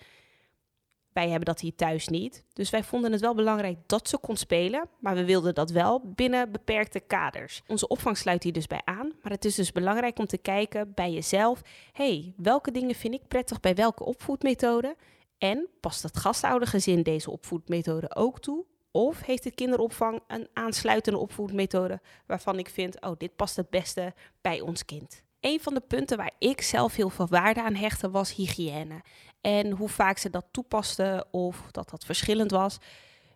Wij 1.19 1.29
hebben 1.29 1.45
dat 1.45 1.59
hier 1.59 1.75
thuis 1.75 2.07
niet, 2.07 2.43
dus 2.53 2.69
wij 2.69 2.83
vonden 2.83 3.11
het 3.11 3.21
wel 3.21 3.35
belangrijk 3.35 3.77
dat 3.85 4.09
ze 4.09 4.17
kon 4.17 4.37
spelen, 4.37 4.89
maar 4.99 5.15
we 5.15 5.25
wilden 5.25 5.55
dat 5.55 5.71
wel 5.71 6.01
binnen 6.15 6.51
beperkte 6.51 6.99
kaders. 6.99 7.61
Onze 7.67 7.87
opvang 7.87 8.17
sluit 8.17 8.43
hier 8.43 8.53
dus 8.53 8.67
bij 8.67 8.81
aan, 8.85 9.11
maar 9.21 9.31
het 9.31 9.45
is 9.45 9.55
dus 9.55 9.71
belangrijk 9.71 10.19
om 10.19 10.25
te 10.25 10.37
kijken 10.37 10.93
bij 10.93 11.11
jezelf, 11.11 11.61
hey, 11.91 12.33
welke 12.37 12.71
dingen 12.71 12.95
vind 12.95 13.13
ik 13.13 13.27
prettig 13.27 13.59
bij 13.59 13.75
welke 13.75 14.03
opvoedmethode 14.03 14.95
en 15.37 15.67
past 15.79 16.03
het 16.03 16.17
gastoudergezin 16.17 17.03
deze 17.03 17.31
opvoedmethode 17.31 18.15
ook 18.15 18.39
toe? 18.39 18.65
Of 18.91 19.21
heeft 19.21 19.43
de 19.43 19.51
kinderopvang 19.51 20.21
een 20.27 20.47
aansluitende 20.53 21.19
opvoedmethode 21.19 22.01
waarvan 22.25 22.59
ik 22.59 22.69
vind, 22.69 23.01
oh, 23.01 23.11
dit 23.17 23.35
past 23.35 23.55
het 23.55 23.69
beste 23.69 24.13
bij 24.41 24.61
ons 24.61 24.85
kind? 24.85 25.23
Een 25.39 25.59
van 25.59 25.73
de 25.73 25.81
punten 25.87 26.17
waar 26.17 26.31
ik 26.39 26.61
zelf 26.61 26.95
heel 26.95 27.09
veel 27.09 27.27
waarde 27.27 27.63
aan 27.63 27.75
hechtte 27.75 28.09
was 28.09 28.35
hygiëne. 28.35 29.01
En 29.41 29.71
hoe 29.71 29.89
vaak 29.89 30.17
ze 30.17 30.29
dat 30.29 30.45
toepasten 30.51 31.25
of 31.31 31.67
dat 31.71 31.89
dat 31.89 32.05
verschillend 32.05 32.51
was. 32.51 32.77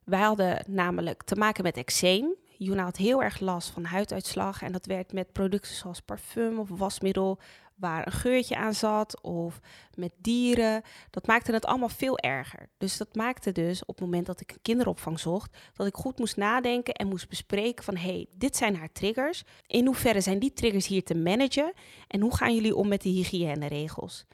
Wij 0.03 0.19
hadden 0.19 0.63
namelijk 0.67 1.23
te 1.23 1.35
maken 1.35 1.63
met 1.63 1.77
eczeem. 1.77 2.35
Juna 2.57 2.83
had 2.83 2.97
heel 2.97 3.23
erg 3.23 3.39
last 3.39 3.69
van 3.69 3.83
huiduitslag 3.83 4.61
en 4.61 4.71
dat 4.71 4.85
werd 4.85 5.13
met 5.13 5.31
producten 5.31 5.75
zoals 5.75 5.99
parfum 5.99 6.59
of 6.59 6.69
wasmiddel 6.69 7.39
waar 7.75 8.05
een 8.05 8.11
geurtje 8.11 8.55
aan 8.55 8.73
zat 8.73 9.21
of 9.21 9.59
met 9.93 10.11
dieren. 10.17 10.81
Dat 11.09 11.27
maakte 11.27 11.51
het 11.51 11.65
allemaal 11.65 11.89
veel 11.89 12.17
erger. 12.17 12.69
Dus 12.77 12.97
dat 12.97 13.15
maakte 13.15 13.51
dus 13.51 13.81
op 13.81 13.95
het 13.95 13.99
moment 13.99 14.25
dat 14.25 14.41
ik 14.41 14.51
een 14.51 14.61
kinderopvang 14.61 15.19
zocht, 15.19 15.57
dat 15.73 15.87
ik 15.87 15.95
goed 15.95 16.19
moest 16.19 16.37
nadenken 16.37 16.93
en 16.93 17.07
moest 17.07 17.29
bespreken 17.29 17.83
van 17.83 17.95
hé, 17.95 18.09
hey, 18.09 18.27
dit 18.37 18.57
zijn 18.57 18.75
haar 18.75 18.91
triggers. 18.91 19.43
In 19.67 19.85
hoeverre 19.85 20.21
zijn 20.21 20.39
die 20.39 20.53
triggers 20.53 20.87
hier 20.87 21.03
te 21.03 21.15
managen 21.15 21.73
en 22.07 22.21
hoe 22.21 22.35
gaan 22.35 22.55
jullie 22.55 22.75
om 22.75 22.87
met 22.87 23.01
de 23.01 23.09
hygiëneregels? 23.09 24.25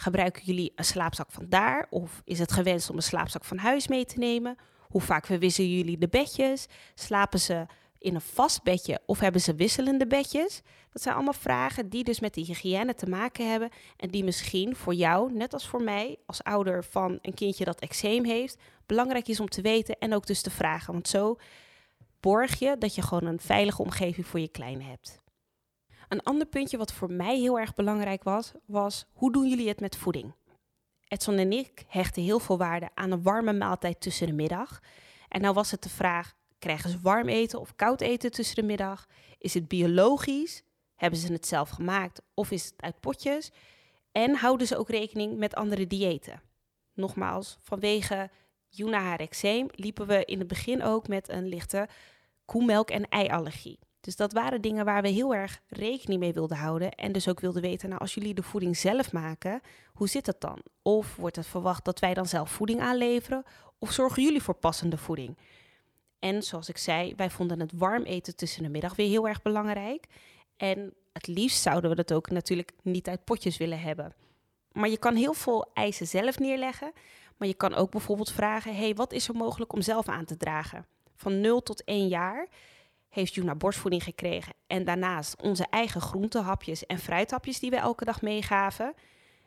Gebruiken 0.00 0.42
jullie 0.44 0.72
een 0.74 0.84
slaapzak 0.84 1.30
van 1.30 1.46
daar 1.48 1.86
of 1.90 2.22
is 2.24 2.38
het 2.38 2.52
gewenst 2.52 2.90
om 2.90 2.96
een 2.96 3.02
slaapzak 3.02 3.44
van 3.44 3.58
huis 3.58 3.88
mee 3.88 4.04
te 4.04 4.18
nemen? 4.18 4.56
Hoe 4.80 5.00
vaak 5.00 5.26
verwisselen 5.26 5.70
jullie 5.76 5.98
de 5.98 6.08
bedjes? 6.08 6.66
Slapen 6.94 7.40
ze 7.40 7.66
in 7.98 8.14
een 8.14 8.20
vast 8.20 8.62
bedje 8.62 9.00
of 9.06 9.20
hebben 9.20 9.40
ze 9.40 9.54
wisselende 9.54 10.06
bedjes? 10.06 10.62
Dat 10.92 11.02
zijn 11.02 11.14
allemaal 11.14 11.32
vragen 11.32 11.88
die 11.88 12.04
dus 12.04 12.20
met 12.20 12.34
die 12.34 12.44
hygiëne 12.44 12.94
te 12.94 13.06
maken 13.06 13.50
hebben 13.50 13.70
en 13.96 14.10
die 14.10 14.24
misschien 14.24 14.76
voor 14.76 14.94
jou, 14.94 15.32
net 15.32 15.52
als 15.52 15.68
voor 15.68 15.82
mij, 15.82 16.16
als 16.26 16.42
ouder 16.42 16.84
van 16.84 17.18
een 17.22 17.34
kindje 17.34 17.64
dat 17.64 17.80
eczeem 17.80 18.24
heeft, 18.24 18.58
belangrijk 18.86 19.28
is 19.28 19.40
om 19.40 19.48
te 19.48 19.62
weten 19.62 19.98
en 19.98 20.14
ook 20.14 20.26
dus 20.26 20.42
te 20.42 20.50
vragen. 20.50 20.92
Want 20.92 21.08
zo 21.08 21.36
borg 22.20 22.58
je 22.58 22.76
dat 22.78 22.94
je 22.94 23.02
gewoon 23.02 23.26
een 23.26 23.40
veilige 23.40 23.82
omgeving 23.82 24.26
voor 24.26 24.40
je 24.40 24.48
kleine 24.48 24.84
hebt. 24.84 25.20
Een 26.10 26.22
ander 26.22 26.46
puntje 26.46 26.76
wat 26.76 26.92
voor 26.92 27.12
mij 27.12 27.38
heel 27.38 27.58
erg 27.58 27.74
belangrijk 27.74 28.22
was, 28.22 28.52
was 28.64 29.06
hoe 29.12 29.32
doen 29.32 29.48
jullie 29.48 29.68
het 29.68 29.80
met 29.80 29.96
voeding? 29.96 30.34
Edson 31.08 31.38
en 31.38 31.52
ik 31.52 31.84
hechten 31.88 32.22
heel 32.22 32.38
veel 32.38 32.58
waarde 32.58 32.88
aan 32.94 33.10
een 33.10 33.22
warme 33.22 33.52
maaltijd 33.52 34.00
tussen 34.00 34.26
de 34.26 34.32
middag. 34.32 34.80
En 35.28 35.40
nou 35.40 35.54
was 35.54 35.70
het 35.70 35.82
de 35.82 35.88
vraag, 35.88 36.34
krijgen 36.58 36.90
ze 36.90 37.00
warm 37.00 37.28
eten 37.28 37.60
of 37.60 37.76
koud 37.76 38.00
eten 38.00 38.30
tussen 38.30 38.54
de 38.54 38.62
middag? 38.62 39.06
Is 39.38 39.54
het 39.54 39.68
biologisch? 39.68 40.62
Hebben 40.94 41.18
ze 41.18 41.32
het 41.32 41.46
zelf 41.46 41.68
gemaakt 41.68 42.22
of 42.34 42.50
is 42.50 42.64
het 42.64 42.74
uit 42.76 43.00
potjes? 43.00 43.50
En 44.12 44.34
houden 44.34 44.66
ze 44.66 44.76
ook 44.76 44.88
rekening 44.88 45.36
met 45.38 45.54
andere 45.54 45.86
diëten? 45.86 46.42
Nogmaals, 46.94 47.58
vanwege 47.60 48.30
Juna 48.68 49.00
haar 49.00 49.20
eczeem 49.20 49.66
liepen 49.70 50.06
we 50.06 50.24
in 50.24 50.38
het 50.38 50.48
begin 50.48 50.82
ook 50.82 51.08
met 51.08 51.28
een 51.28 51.48
lichte 51.48 51.88
koemelk- 52.44 52.90
en 52.90 53.08
eiallergie. 53.08 53.78
Dus 54.00 54.16
dat 54.16 54.32
waren 54.32 54.60
dingen 54.60 54.84
waar 54.84 55.02
we 55.02 55.08
heel 55.08 55.34
erg 55.34 55.60
rekening 55.68 56.20
mee 56.20 56.32
wilden 56.32 56.56
houden. 56.56 56.90
En 56.90 57.12
dus 57.12 57.28
ook 57.28 57.40
wilden 57.40 57.62
weten, 57.62 57.88
nou 57.88 58.00
als 58.00 58.14
jullie 58.14 58.34
de 58.34 58.42
voeding 58.42 58.76
zelf 58.76 59.12
maken, 59.12 59.60
hoe 59.92 60.08
zit 60.08 60.26
het 60.26 60.40
dan? 60.40 60.62
Of 60.82 61.16
wordt 61.16 61.36
het 61.36 61.46
verwacht 61.46 61.84
dat 61.84 61.98
wij 61.98 62.14
dan 62.14 62.26
zelf 62.26 62.50
voeding 62.50 62.80
aanleveren? 62.80 63.44
Of 63.78 63.92
zorgen 63.92 64.22
jullie 64.22 64.42
voor 64.42 64.54
passende 64.54 64.96
voeding? 64.96 65.38
En 66.18 66.42
zoals 66.42 66.68
ik 66.68 66.78
zei, 66.78 67.14
wij 67.16 67.30
vonden 67.30 67.60
het 67.60 67.72
warm 67.74 68.02
eten 68.02 68.36
tussen 68.36 68.62
de 68.62 68.68
middag 68.68 68.96
weer 68.96 69.08
heel 69.08 69.28
erg 69.28 69.42
belangrijk. 69.42 70.06
En 70.56 70.94
het 71.12 71.26
liefst 71.26 71.62
zouden 71.62 71.90
we 71.90 71.96
dat 71.96 72.12
ook 72.12 72.30
natuurlijk 72.30 72.72
niet 72.82 73.08
uit 73.08 73.24
potjes 73.24 73.56
willen 73.56 73.80
hebben. 73.80 74.14
Maar 74.72 74.88
je 74.88 74.98
kan 74.98 75.14
heel 75.14 75.32
veel 75.34 75.70
eisen 75.74 76.06
zelf 76.06 76.38
neerleggen. 76.38 76.92
Maar 77.36 77.48
je 77.48 77.54
kan 77.54 77.74
ook 77.74 77.90
bijvoorbeeld 77.90 78.32
vragen: 78.32 78.76
hey, 78.76 78.94
wat 78.94 79.12
is 79.12 79.28
er 79.28 79.34
mogelijk 79.34 79.72
om 79.72 79.82
zelf 79.82 80.08
aan 80.08 80.24
te 80.24 80.36
dragen? 80.36 80.86
Van 81.16 81.40
0 81.40 81.62
tot 81.62 81.84
1 81.84 82.08
jaar 82.08 82.48
heeft 83.10 83.34
Juna 83.34 83.54
borstvoeding 83.54 84.02
gekregen. 84.02 84.52
En 84.66 84.84
daarnaast 84.84 85.42
onze 85.42 85.66
eigen 85.70 86.00
groentehapjes 86.00 86.86
en 86.86 86.98
fruithapjes 86.98 87.58
die 87.58 87.70
we 87.70 87.76
elke 87.76 88.04
dag 88.04 88.22
meegaven. 88.22 88.94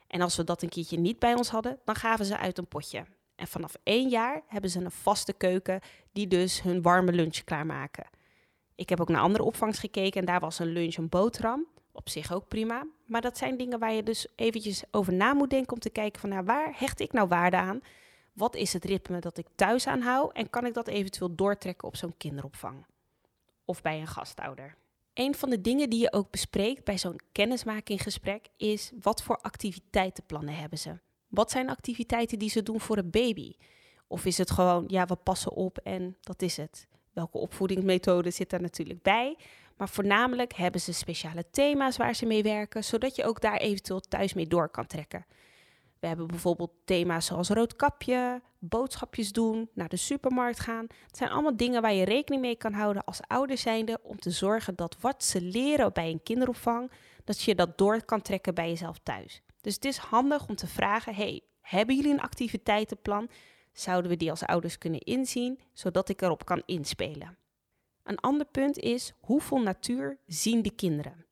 En 0.07 0.21
als 0.21 0.35
we 0.35 0.43
dat 0.43 0.61
een 0.61 0.69
keertje 0.69 0.99
niet 0.99 1.19
bij 1.19 1.33
ons 1.33 1.49
hadden, 1.49 1.79
dan 1.85 1.95
gaven 1.95 2.25
ze 2.25 2.37
uit 2.37 2.57
een 2.57 2.67
potje. 2.67 3.05
En 3.35 3.47
vanaf 3.47 3.75
één 3.83 4.09
jaar 4.09 4.41
hebben 4.47 4.69
ze 4.69 4.79
een 4.79 4.91
vaste 4.91 5.33
keuken 5.33 5.79
die 6.11 6.27
dus 6.27 6.61
hun 6.61 6.81
warme 6.81 7.11
lunch 7.11 7.43
klaarmaken. 7.43 8.05
Ik 8.75 8.89
heb 8.89 9.01
ook 9.01 9.09
naar 9.09 9.21
andere 9.21 9.43
opvangs 9.43 9.79
gekeken 9.79 10.19
en 10.19 10.25
daar 10.25 10.39
was 10.39 10.59
een 10.59 10.67
lunch 10.67 10.95
een 10.95 11.09
boterham. 11.09 11.67
Op 11.91 12.09
zich 12.09 12.33
ook 12.33 12.47
prima. 12.47 12.85
Maar 13.05 13.21
dat 13.21 13.37
zijn 13.37 13.57
dingen 13.57 13.79
waar 13.79 13.93
je 13.93 14.03
dus 14.03 14.27
eventjes 14.35 14.83
over 14.91 15.13
na 15.13 15.33
moet 15.33 15.49
denken 15.49 15.73
om 15.73 15.79
te 15.79 15.89
kijken 15.89 16.19
van 16.21 16.29
nou, 16.29 16.43
waar 16.43 16.73
hecht 16.75 16.99
ik 16.99 17.11
nou 17.11 17.27
waarde 17.27 17.57
aan? 17.57 17.81
Wat 18.33 18.55
is 18.55 18.73
het 18.73 18.85
ritme 18.85 19.19
dat 19.19 19.37
ik 19.37 19.47
thuis 19.55 19.87
aanhoud 19.87 20.33
en 20.33 20.49
kan 20.49 20.65
ik 20.65 20.73
dat 20.73 20.87
eventueel 20.87 21.35
doortrekken 21.35 21.87
op 21.87 21.95
zo'n 21.95 22.17
kinderopvang? 22.17 22.85
Of 23.65 23.81
bij 23.81 23.99
een 23.99 24.07
gastouder? 24.07 24.75
Een 25.13 25.35
van 25.35 25.49
de 25.49 25.61
dingen 25.61 25.89
die 25.89 25.99
je 25.99 26.13
ook 26.13 26.31
bespreekt 26.31 26.83
bij 26.83 26.97
zo'n 26.97 27.19
kennismakinggesprek 27.31 28.47
is 28.57 28.91
wat 29.01 29.23
voor 29.23 29.37
activiteitenplannen 29.37 30.55
hebben 30.55 30.79
ze? 30.79 30.99
Wat 31.27 31.51
zijn 31.51 31.69
activiteiten 31.69 32.39
die 32.39 32.49
ze 32.49 32.63
doen 32.63 32.79
voor 32.79 32.97
een 32.97 33.09
baby? 33.09 33.55
Of 34.07 34.25
is 34.25 34.37
het 34.37 34.51
gewoon, 34.51 34.83
ja, 34.87 35.05
we 35.05 35.15
passen 35.15 35.51
op 35.51 35.77
en 35.77 36.17
dat 36.21 36.41
is 36.41 36.57
het? 36.57 36.87
Welke 37.13 37.37
opvoedingsmethode 37.37 38.31
zit 38.31 38.49
daar 38.49 38.61
natuurlijk 38.61 39.01
bij? 39.01 39.37
Maar 39.77 39.89
voornamelijk 39.89 40.53
hebben 40.53 40.81
ze 40.81 40.93
speciale 40.93 41.49
thema's 41.51 41.97
waar 41.97 42.15
ze 42.15 42.25
mee 42.25 42.43
werken, 42.43 42.83
zodat 42.83 43.15
je 43.15 43.25
ook 43.25 43.41
daar 43.41 43.57
eventueel 43.57 43.99
thuis 43.99 44.33
mee 44.33 44.47
door 44.47 44.69
kan 44.69 44.87
trekken. 44.87 45.25
We 46.03 46.09
hebben 46.09 46.27
bijvoorbeeld 46.27 46.71
thema's 46.85 47.25
zoals 47.25 47.49
roodkapje, 47.49 48.41
boodschapjes 48.59 49.31
doen, 49.31 49.69
naar 49.73 49.89
de 49.89 49.97
supermarkt 49.97 50.59
gaan. 50.59 50.87
Het 51.07 51.17
zijn 51.17 51.29
allemaal 51.29 51.57
dingen 51.57 51.81
waar 51.81 51.93
je 51.93 52.05
rekening 52.05 52.41
mee 52.41 52.55
kan 52.55 52.73
houden 52.73 53.03
als 53.03 53.21
ouder 53.27 53.57
zijnde 53.57 53.99
om 54.01 54.19
te 54.19 54.31
zorgen 54.31 54.75
dat 54.75 54.97
wat 54.99 55.23
ze 55.23 55.41
leren 55.41 55.93
bij 55.93 56.09
een 56.09 56.23
kinderopvang, 56.23 56.91
dat 57.23 57.41
je 57.41 57.55
dat 57.55 57.77
door 57.77 58.05
kan 58.05 58.21
trekken 58.21 58.53
bij 58.53 58.69
jezelf 58.69 58.97
thuis. 59.03 59.41
Dus 59.61 59.75
het 59.75 59.85
is 59.85 59.97
handig 59.97 60.47
om 60.47 60.55
te 60.55 60.67
vragen: 60.67 61.15
hey, 61.15 61.41
hebben 61.61 61.95
jullie 61.95 62.11
een 62.11 62.21
activiteitenplan? 62.21 63.29
Zouden 63.73 64.11
we 64.11 64.17
die 64.17 64.29
als 64.29 64.43
ouders 64.43 64.77
kunnen 64.77 64.99
inzien, 64.99 65.59
zodat 65.73 66.09
ik 66.09 66.21
erop 66.21 66.45
kan 66.45 66.63
inspelen? 66.65 67.37
Een 68.03 68.19
ander 68.19 68.45
punt 68.45 68.77
is 68.77 69.13
hoeveel 69.19 69.61
natuur 69.61 70.17
zien 70.25 70.61
de 70.61 70.75
kinderen? 70.75 71.25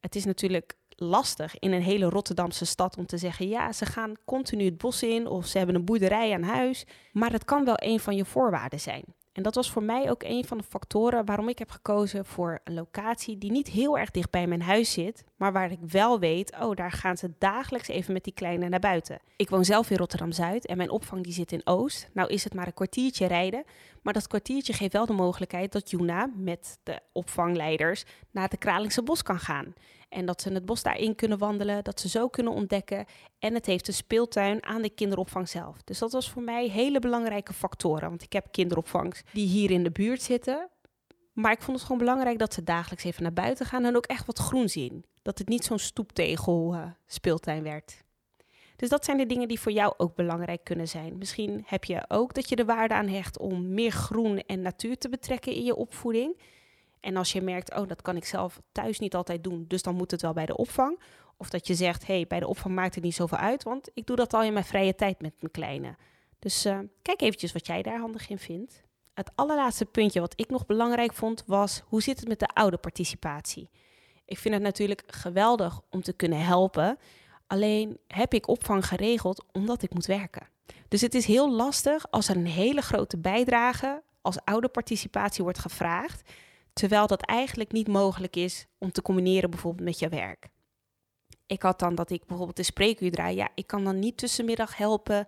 Het 0.00 0.14
is 0.14 0.24
natuurlijk 0.24 0.76
lastig 1.00 1.58
in 1.58 1.72
een 1.72 1.82
hele 1.82 2.08
Rotterdamse 2.08 2.64
stad 2.64 2.96
om 2.96 3.06
te 3.06 3.18
zeggen: 3.18 3.48
ja, 3.48 3.72
ze 3.72 3.86
gaan 3.86 4.14
continu 4.24 4.64
het 4.64 4.78
bos 4.78 5.02
in 5.02 5.26
of 5.26 5.46
ze 5.46 5.58
hebben 5.58 5.76
een 5.76 5.84
boerderij 5.84 6.34
aan 6.34 6.42
huis. 6.42 6.84
Maar 7.12 7.32
het 7.32 7.44
kan 7.44 7.64
wel 7.64 7.76
een 7.78 8.00
van 8.00 8.16
je 8.16 8.24
voorwaarden 8.24 8.80
zijn. 8.80 9.04
En 9.38 9.44
dat 9.44 9.54
was 9.54 9.70
voor 9.70 9.82
mij 9.82 10.10
ook 10.10 10.22
een 10.22 10.44
van 10.44 10.58
de 10.58 10.64
factoren 10.64 11.24
waarom 11.24 11.48
ik 11.48 11.58
heb 11.58 11.70
gekozen 11.70 12.24
voor 12.24 12.60
een 12.64 12.74
locatie 12.74 13.38
die 13.38 13.50
niet 13.50 13.68
heel 13.68 13.98
erg 13.98 14.10
dicht 14.10 14.30
bij 14.30 14.46
mijn 14.46 14.62
huis 14.62 14.92
zit, 14.92 15.24
maar 15.36 15.52
waar 15.52 15.70
ik 15.70 15.78
wel 15.88 16.18
weet, 16.18 16.56
oh, 16.60 16.76
daar 16.76 16.92
gaan 16.92 17.16
ze 17.16 17.32
dagelijks 17.38 17.88
even 17.88 18.12
met 18.12 18.24
die 18.24 18.32
kleine 18.32 18.68
naar 18.68 18.80
buiten. 18.80 19.20
Ik 19.36 19.50
woon 19.50 19.64
zelf 19.64 19.90
in 19.90 19.96
Rotterdam 19.96 20.32
Zuid 20.32 20.66
en 20.66 20.76
mijn 20.76 20.90
opvang 20.90 21.24
die 21.24 21.32
zit 21.32 21.52
in 21.52 21.66
Oost. 21.66 22.08
Nou 22.12 22.28
is 22.28 22.44
het 22.44 22.54
maar 22.54 22.66
een 22.66 22.74
kwartiertje 22.74 23.26
rijden, 23.26 23.64
maar 24.02 24.12
dat 24.12 24.26
kwartiertje 24.26 24.72
geeft 24.72 24.92
wel 24.92 25.06
de 25.06 25.12
mogelijkheid 25.12 25.72
dat 25.72 25.90
Juna 25.90 26.30
met 26.36 26.78
de 26.82 27.00
opvangleiders 27.12 28.04
naar 28.30 28.48
de 28.48 28.56
Kralingse 28.56 29.02
bos 29.02 29.22
kan 29.22 29.38
gaan. 29.38 29.74
En 30.08 30.26
dat 30.26 30.42
ze 30.42 30.52
het 30.52 30.64
bos 30.64 30.82
daarin 30.82 31.14
kunnen 31.14 31.38
wandelen, 31.38 31.84
dat 31.84 32.00
ze 32.00 32.08
zo 32.08 32.28
kunnen 32.28 32.52
ontdekken. 32.52 33.04
En 33.38 33.54
het 33.54 33.66
heeft 33.66 33.88
een 33.88 33.94
speeltuin 33.94 34.64
aan 34.64 34.82
de 34.82 34.90
kinderopvang 34.90 35.48
zelf. 35.48 35.82
Dus 35.84 35.98
dat 35.98 36.12
was 36.12 36.30
voor 36.30 36.42
mij 36.42 36.68
hele 36.68 36.98
belangrijke 36.98 37.52
factoren. 37.52 38.08
Want 38.08 38.22
ik 38.22 38.32
heb 38.32 38.46
kinderopvangs 38.50 39.22
die 39.32 39.46
hier 39.46 39.70
in 39.70 39.82
de 39.82 39.90
buurt 39.90 40.22
zitten. 40.22 40.68
Maar 41.32 41.52
ik 41.52 41.62
vond 41.62 41.76
het 41.76 41.86
gewoon 41.86 42.04
belangrijk 42.04 42.38
dat 42.38 42.54
ze 42.54 42.64
dagelijks 42.64 43.04
even 43.04 43.22
naar 43.22 43.32
buiten 43.32 43.66
gaan 43.66 43.84
en 43.84 43.96
ook 43.96 44.06
echt 44.06 44.26
wat 44.26 44.38
groen 44.38 44.68
zien. 44.68 45.04
Dat 45.22 45.38
het 45.38 45.48
niet 45.48 45.64
zo'n 45.64 45.78
stoeptegel 45.78 46.74
uh, 46.74 46.86
speeltuin 47.06 47.62
werd. 47.62 48.02
Dus 48.76 48.88
dat 48.88 49.04
zijn 49.04 49.16
de 49.16 49.26
dingen 49.26 49.48
die 49.48 49.60
voor 49.60 49.72
jou 49.72 49.94
ook 49.96 50.14
belangrijk 50.14 50.64
kunnen 50.64 50.88
zijn. 50.88 51.18
Misschien 51.18 51.62
heb 51.66 51.84
je 51.84 52.04
ook 52.08 52.34
dat 52.34 52.48
je 52.48 52.56
de 52.56 52.64
waarde 52.64 52.94
aan 52.94 53.08
hecht 53.08 53.38
om 53.38 53.74
meer 53.74 53.90
groen 53.90 54.38
en 54.38 54.60
natuur 54.60 54.98
te 54.98 55.08
betrekken 55.08 55.54
in 55.54 55.64
je 55.64 55.74
opvoeding. 55.74 56.40
En 57.00 57.16
als 57.16 57.32
je 57.32 57.42
merkt, 57.42 57.74
oh, 57.74 57.88
dat 57.88 58.02
kan 58.02 58.16
ik 58.16 58.24
zelf 58.24 58.60
thuis 58.72 58.98
niet 58.98 59.14
altijd 59.14 59.44
doen, 59.44 59.64
dus 59.68 59.82
dan 59.82 59.94
moet 59.94 60.10
het 60.10 60.22
wel 60.22 60.32
bij 60.32 60.46
de 60.46 60.56
opvang. 60.56 61.00
Of 61.36 61.50
dat 61.50 61.66
je 61.66 61.74
zegt, 61.74 62.06
hey, 62.06 62.24
bij 62.28 62.40
de 62.40 62.46
opvang 62.46 62.74
maakt 62.74 62.94
het 62.94 63.04
niet 63.04 63.14
zoveel 63.14 63.38
uit, 63.38 63.62
want 63.62 63.90
ik 63.94 64.06
doe 64.06 64.16
dat 64.16 64.34
al 64.34 64.42
in 64.42 64.52
mijn 64.52 64.64
vrije 64.64 64.94
tijd 64.94 65.20
met 65.20 65.34
mijn 65.40 65.52
kleine. 65.52 65.96
Dus 66.38 66.66
uh, 66.66 66.78
kijk 67.02 67.20
eventjes 67.20 67.52
wat 67.52 67.66
jij 67.66 67.82
daar 67.82 67.98
handig 67.98 68.28
in 68.28 68.38
vindt. 68.38 68.82
Het 69.14 69.30
allerlaatste 69.34 69.84
puntje 69.84 70.20
wat 70.20 70.40
ik 70.40 70.50
nog 70.50 70.66
belangrijk 70.66 71.12
vond 71.12 71.42
was, 71.46 71.82
hoe 71.84 72.02
zit 72.02 72.18
het 72.18 72.28
met 72.28 72.38
de 72.38 72.46
oude 72.46 72.76
participatie? 72.76 73.70
Ik 74.24 74.38
vind 74.38 74.54
het 74.54 74.62
natuurlijk 74.62 75.02
geweldig 75.06 75.80
om 75.90 76.02
te 76.02 76.12
kunnen 76.12 76.44
helpen, 76.44 76.98
alleen 77.46 77.98
heb 78.06 78.34
ik 78.34 78.48
opvang 78.48 78.86
geregeld 78.86 79.44
omdat 79.52 79.82
ik 79.82 79.94
moet 79.94 80.06
werken. 80.06 80.48
Dus 80.88 81.00
het 81.00 81.14
is 81.14 81.26
heel 81.26 81.52
lastig 81.52 82.10
als 82.10 82.28
er 82.28 82.36
een 82.36 82.46
hele 82.46 82.80
grote 82.80 83.18
bijdrage 83.18 84.02
als 84.20 84.38
oude 84.44 84.68
participatie 84.68 85.42
wordt 85.42 85.58
gevraagd 85.58 86.30
Terwijl 86.78 87.06
dat 87.06 87.22
eigenlijk 87.22 87.72
niet 87.72 87.88
mogelijk 87.88 88.36
is 88.36 88.66
om 88.78 88.92
te 88.92 89.02
combineren 89.02 89.50
bijvoorbeeld 89.50 89.88
met 89.88 89.98
je 89.98 90.08
werk. 90.08 90.48
Ik 91.46 91.62
had 91.62 91.78
dan 91.78 91.94
dat 91.94 92.10
ik 92.10 92.26
bijvoorbeeld 92.26 92.56
de 92.56 92.62
spreekuur 92.62 93.10
draai. 93.10 93.36
Ja, 93.36 93.48
ik 93.54 93.66
kan 93.66 93.84
dan 93.84 93.98
niet 93.98 94.16
tussenmiddag 94.16 94.76
helpen 94.76 95.26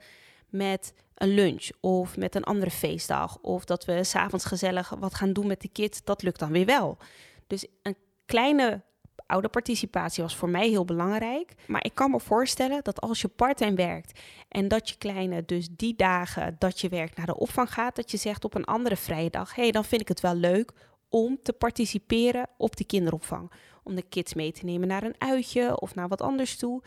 met 0.49 0.95
een 1.15 1.29
lunch 1.29 1.71
of 1.81 2.17
met 2.17 2.35
een 2.35 2.45
andere 2.45 2.71
feestdag. 2.71 3.39
Of 3.41 3.65
dat 3.65 3.85
we 3.85 4.05
s'avonds 4.05 4.45
gezellig 4.45 4.89
wat 4.99 5.15
gaan 5.15 5.33
doen 5.33 5.47
met 5.47 5.61
de 5.61 5.69
kids. 5.69 6.05
Dat 6.05 6.23
lukt 6.23 6.39
dan 6.39 6.53
weer 6.53 6.67
wel. 6.67 6.99
Dus 7.47 7.67
een 7.83 7.97
kleine 8.27 8.83
oude 9.27 9.49
participatie 9.49 10.23
was 10.23 10.37
voor 10.37 10.49
mij 10.49 10.69
heel 10.69 10.85
belangrijk. 10.85 11.55
Maar 11.67 11.85
ik 11.85 11.95
kan 11.95 12.11
me 12.11 12.21
voorstellen 12.21 12.83
dat 12.83 13.01
als 13.01 13.21
je 13.21 13.29
parttime 13.29 13.75
werkt 13.75 14.21
en 14.49 14.69
dat 14.69 14.89
je 14.89 14.97
kleine 14.97 15.45
dus 15.45 15.69
die 15.71 15.97
dagen 15.97 16.57
dat 16.59 16.81
je 16.81 16.89
werkt 16.89 17.17
naar 17.17 17.27
de 17.27 17.39
opvang 17.39 17.73
gaat, 17.73 17.97
dat 17.97 18.11
je 18.11 18.17
zegt 18.17 18.45
op 18.45 18.55
een 18.55 18.65
andere 18.65 18.97
vrije 18.97 19.31
dag, 19.31 19.55
hé, 19.55 19.63
hey, 19.63 19.71
dan 19.71 19.85
vind 19.85 20.01
ik 20.01 20.09
het 20.09 20.21
wel 20.21 20.35
leuk 20.35 20.73
om 21.11 21.39
te 21.43 21.53
participeren 21.53 22.49
op 22.57 22.77
de 22.77 22.85
kinderopvang. 22.85 23.53
Om 23.83 23.95
de 23.95 24.03
kids 24.03 24.35
mee 24.35 24.53
te 24.53 24.65
nemen 24.65 24.89
naar 24.89 25.03
een 25.03 25.15
uitje 25.19 25.81
of 25.81 25.95
naar 25.95 26.09
wat 26.09 26.23
anders 26.23 26.57
toe. 26.57 26.83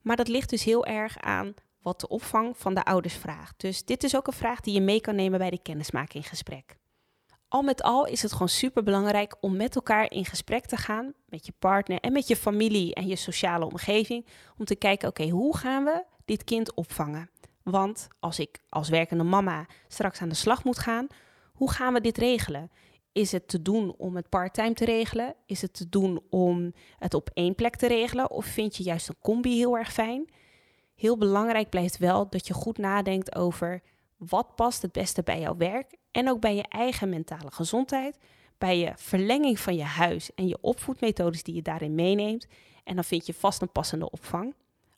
Maar 0.00 0.16
dat 0.16 0.28
ligt 0.28 0.50
dus 0.50 0.64
heel 0.64 0.86
erg 0.86 1.18
aan 1.18 1.54
wat 1.82 2.00
de 2.00 2.08
opvang 2.08 2.58
van 2.58 2.74
de 2.74 2.84
ouders 2.84 3.14
vraagt. 3.14 3.60
Dus 3.60 3.84
dit 3.84 4.04
is 4.04 4.16
ook 4.16 4.26
een 4.26 4.32
vraag 4.32 4.60
die 4.60 4.74
je 4.74 4.80
mee 4.80 5.00
kan 5.00 5.14
nemen 5.14 5.38
bij 5.38 5.50
de 5.50 5.62
kennismakinggesprek. 5.62 6.76
Al 7.48 7.62
met 7.62 7.82
al 7.82 8.06
is 8.06 8.22
het 8.22 8.32
gewoon 8.32 8.48
super 8.48 8.82
belangrijk 8.82 9.36
om 9.40 9.56
met 9.56 9.74
elkaar 9.74 10.10
in 10.10 10.24
gesprek 10.24 10.66
te 10.66 10.76
gaan 10.76 11.12
met 11.28 11.46
je 11.46 11.52
partner 11.58 12.00
en 12.00 12.12
met 12.12 12.28
je 12.28 12.36
familie 12.36 12.94
en 12.94 13.06
je 13.06 13.16
sociale 13.16 13.64
omgeving 13.64 14.26
om 14.58 14.64
te 14.64 14.76
kijken: 14.76 15.08
oké, 15.08 15.28
hoe 15.28 15.56
gaan 15.56 15.84
we 15.84 16.04
dit 16.24 16.44
kind 16.44 16.74
opvangen? 16.74 17.30
Want 17.62 18.08
als 18.20 18.38
ik 18.38 18.58
als 18.68 18.88
werkende 18.88 19.24
mama 19.24 19.66
straks 19.88 20.20
aan 20.20 20.28
de 20.28 20.34
slag 20.34 20.64
moet 20.64 20.78
gaan, 20.78 21.06
hoe 21.52 21.70
gaan 21.70 21.92
we 21.92 22.00
dit 22.00 22.18
regelen? 22.18 22.70
Is 23.16 23.32
het 23.32 23.48
te 23.48 23.62
doen 23.62 23.94
om 23.96 24.16
het 24.16 24.28
parttime 24.28 24.72
te 24.72 24.84
regelen? 24.84 25.34
Is 25.46 25.62
het 25.62 25.72
te 25.72 25.88
doen 25.88 26.20
om 26.30 26.72
het 26.98 27.14
op 27.14 27.30
één 27.32 27.54
plek 27.54 27.76
te 27.76 27.86
regelen? 27.86 28.30
Of 28.30 28.44
vind 28.44 28.76
je 28.76 28.82
juist 28.82 29.08
een 29.08 29.18
combi 29.20 29.56
heel 29.56 29.78
erg 29.78 29.92
fijn? 29.92 30.28
Heel 30.94 31.16
belangrijk 31.16 31.70
blijft 31.70 31.98
wel 31.98 32.28
dat 32.28 32.46
je 32.46 32.54
goed 32.54 32.78
nadenkt 32.78 33.34
over 33.34 33.82
wat 34.16 34.54
past 34.54 34.82
het 34.82 34.92
beste 34.92 35.22
bij 35.22 35.40
jouw 35.40 35.56
werk 35.56 35.96
en 36.10 36.28
ook 36.28 36.40
bij 36.40 36.54
je 36.54 36.64
eigen 36.68 37.08
mentale 37.08 37.50
gezondheid, 37.50 38.18
bij 38.58 38.78
je 38.78 38.92
verlenging 38.96 39.58
van 39.58 39.76
je 39.76 39.82
huis 39.82 40.34
en 40.34 40.48
je 40.48 40.58
opvoedmethodes 40.60 41.42
die 41.42 41.54
je 41.54 41.62
daarin 41.62 41.94
meeneemt. 41.94 42.46
En 42.84 42.94
dan 42.94 43.04
vind 43.04 43.26
je 43.26 43.34
vast 43.34 43.62
een 43.62 43.72
passende 43.72 44.10
opvang. 44.10 44.54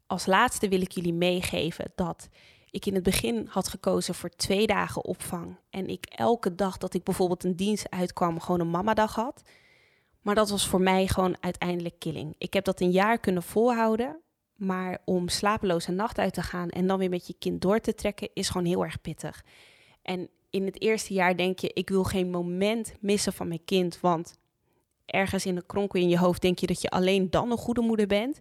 Als 0.07 0.27
laatste 0.27 0.69
wil 0.69 0.81
ik 0.81 0.91
jullie 0.91 1.15
meegeven 1.15 1.93
dat 1.95 2.29
ik 2.71 2.87
in 2.87 2.95
het 2.95 3.03
begin 3.03 3.47
had 3.51 3.69
gekozen 3.69 4.15
voor 4.15 4.31
twee 4.31 4.67
dagen 4.67 5.05
opvang. 5.05 5.57
En 5.71 5.89
ik 5.89 6.07
elke 6.07 6.55
dag 6.55 6.77
dat 6.77 6.95
ik 6.95 7.05
bijvoorbeeld 7.05 7.45
een 7.45 7.57
dienst 7.57 7.91
uitkwam, 7.91 8.41
gewoon 8.41 8.61
een 8.61 8.71
mamadag 8.71 9.15
had. 9.15 9.43
Maar 10.23 10.35
dat 10.35 10.51
was 10.51 10.69
voor 10.69 10.81
mij 10.81 11.07
gewoon 11.07 11.37
uiteindelijk 11.41 11.99
killing. 11.99 12.35
Ik 12.39 12.53
heb 12.53 12.65
dat 12.65 12.81
een 12.81 12.91
jaar 12.91 13.19
kunnen 13.19 13.43
volhouden. 13.43 14.21
Maar 14.59 14.99
om 15.05 15.29
slapeloze 15.29 15.93
nacht 15.93 16.19
uit 16.19 16.35
te 16.35 16.43
gaan 16.43 16.69
en 16.69 16.87
dan 16.87 16.99
weer 16.99 17.09
met 17.09 17.27
je 17.27 17.35
kind 17.39 17.61
door 17.61 17.81
te 17.81 17.95
trekken, 17.95 18.29
is 18.35 18.49
gewoon 18.49 18.67
heel 18.67 18.85
erg 18.85 19.01
pittig. 19.01 19.45
En 20.03 20.29
in 20.51 20.65
het 20.65 20.81
eerste 20.81 21.15
jaar 21.15 21.37
denk 21.37 21.59
je, 21.59 21.71
ik 21.73 21.89
wil 21.89 22.05
geen 22.05 22.31
moment 22.31 22.95
missen 23.01 23.33
van 23.33 23.49
mijn 23.49 23.65
kind, 23.65 24.01
want 24.01 24.39
ergens 25.07 25.47
in 25.47 25.55
de 25.55 25.67
kronkel 25.67 26.01
in 26.01 26.09
je 26.09 26.19
hoofd 26.19 26.43
denk 26.43 26.59
je 26.59 26.67
dat 26.67 26.83
je 26.83 26.91
alleen 26.91 27.31
dan 27.31 27.51
een 27.51 27.59
goede 27.59 27.81
moeder 27.81 28.07
bent. 28.07 28.41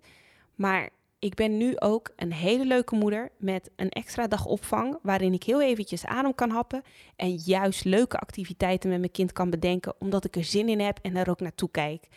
Maar 0.55 0.89
ik 1.19 1.35
ben 1.35 1.57
nu 1.57 1.79
ook 1.79 2.11
een 2.15 2.33
hele 2.33 2.65
leuke 2.65 2.95
moeder 2.95 3.31
met 3.37 3.71
een 3.75 3.89
extra 3.89 4.27
dag 4.27 4.45
opvang 4.45 4.99
waarin 5.01 5.33
ik 5.33 5.43
heel 5.43 5.61
eventjes 5.61 6.05
adem 6.05 6.35
kan 6.35 6.49
happen 6.49 6.81
en 7.15 7.35
juist 7.35 7.83
leuke 7.83 8.17
activiteiten 8.17 8.89
met 8.89 8.99
mijn 8.99 9.11
kind 9.11 9.31
kan 9.31 9.49
bedenken 9.49 9.95
omdat 9.99 10.25
ik 10.25 10.35
er 10.35 10.43
zin 10.43 10.69
in 10.69 10.79
heb 10.79 10.99
en 11.01 11.15
er 11.15 11.29
ook 11.29 11.39
naartoe 11.39 11.71
kijk. 11.71 12.07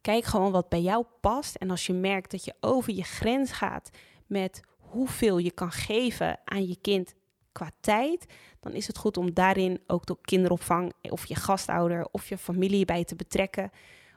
Kijk 0.00 0.24
gewoon 0.24 0.52
wat 0.52 0.68
bij 0.68 0.80
jou 0.80 1.04
past 1.20 1.54
en 1.54 1.70
als 1.70 1.86
je 1.86 1.92
merkt 1.92 2.30
dat 2.30 2.44
je 2.44 2.54
over 2.60 2.92
je 2.92 3.04
grens 3.04 3.52
gaat 3.52 3.90
met 4.26 4.60
hoeveel 4.78 5.38
je 5.38 5.50
kan 5.50 5.72
geven 5.72 6.40
aan 6.44 6.66
je 6.66 6.76
kind 6.80 7.14
qua 7.52 7.70
tijd, 7.80 8.26
dan 8.60 8.72
is 8.72 8.86
het 8.86 8.98
goed 8.98 9.16
om 9.16 9.34
daarin 9.34 9.80
ook 9.86 10.06
de 10.06 10.16
kinderopvang 10.22 10.92
of 11.02 11.26
je 11.26 11.34
gastouder 11.34 12.08
of 12.10 12.28
je 12.28 12.38
familie 12.38 12.84
bij 12.84 13.04
te 13.04 13.16
betrekken, 13.16 13.70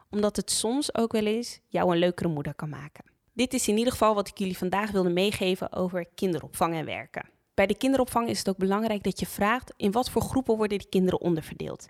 omdat 0.09 0.35
het 0.35 0.51
soms 0.51 0.95
ook 0.95 1.11
wel 1.11 1.25
eens 1.25 1.59
jou 1.67 1.91
een 1.91 1.99
leukere 1.99 2.29
moeder 2.29 2.53
kan 2.53 2.69
maken. 2.69 3.14
Dit 3.35 3.53
is 3.53 3.67
in 3.67 3.77
ieder 3.77 3.91
geval 3.91 4.15
wat 4.15 4.27
ik 4.27 4.37
jullie 4.37 4.57
vandaag 4.57 4.91
wilde 4.91 5.09
meegeven 5.09 5.73
over 5.73 6.05
kinderopvang 6.15 6.73
en 6.73 6.85
werken. 6.85 7.29
Bij 7.53 7.65
de 7.65 7.77
kinderopvang 7.77 8.29
is 8.29 8.37
het 8.37 8.49
ook 8.49 8.57
belangrijk 8.57 9.03
dat 9.03 9.19
je 9.19 9.25
vraagt 9.25 9.73
in 9.77 9.91
wat 9.91 10.09
voor 10.09 10.21
groepen 10.21 10.57
worden 10.57 10.77
die 10.77 10.89
kinderen 10.89 11.21
onderverdeeld. 11.21 11.87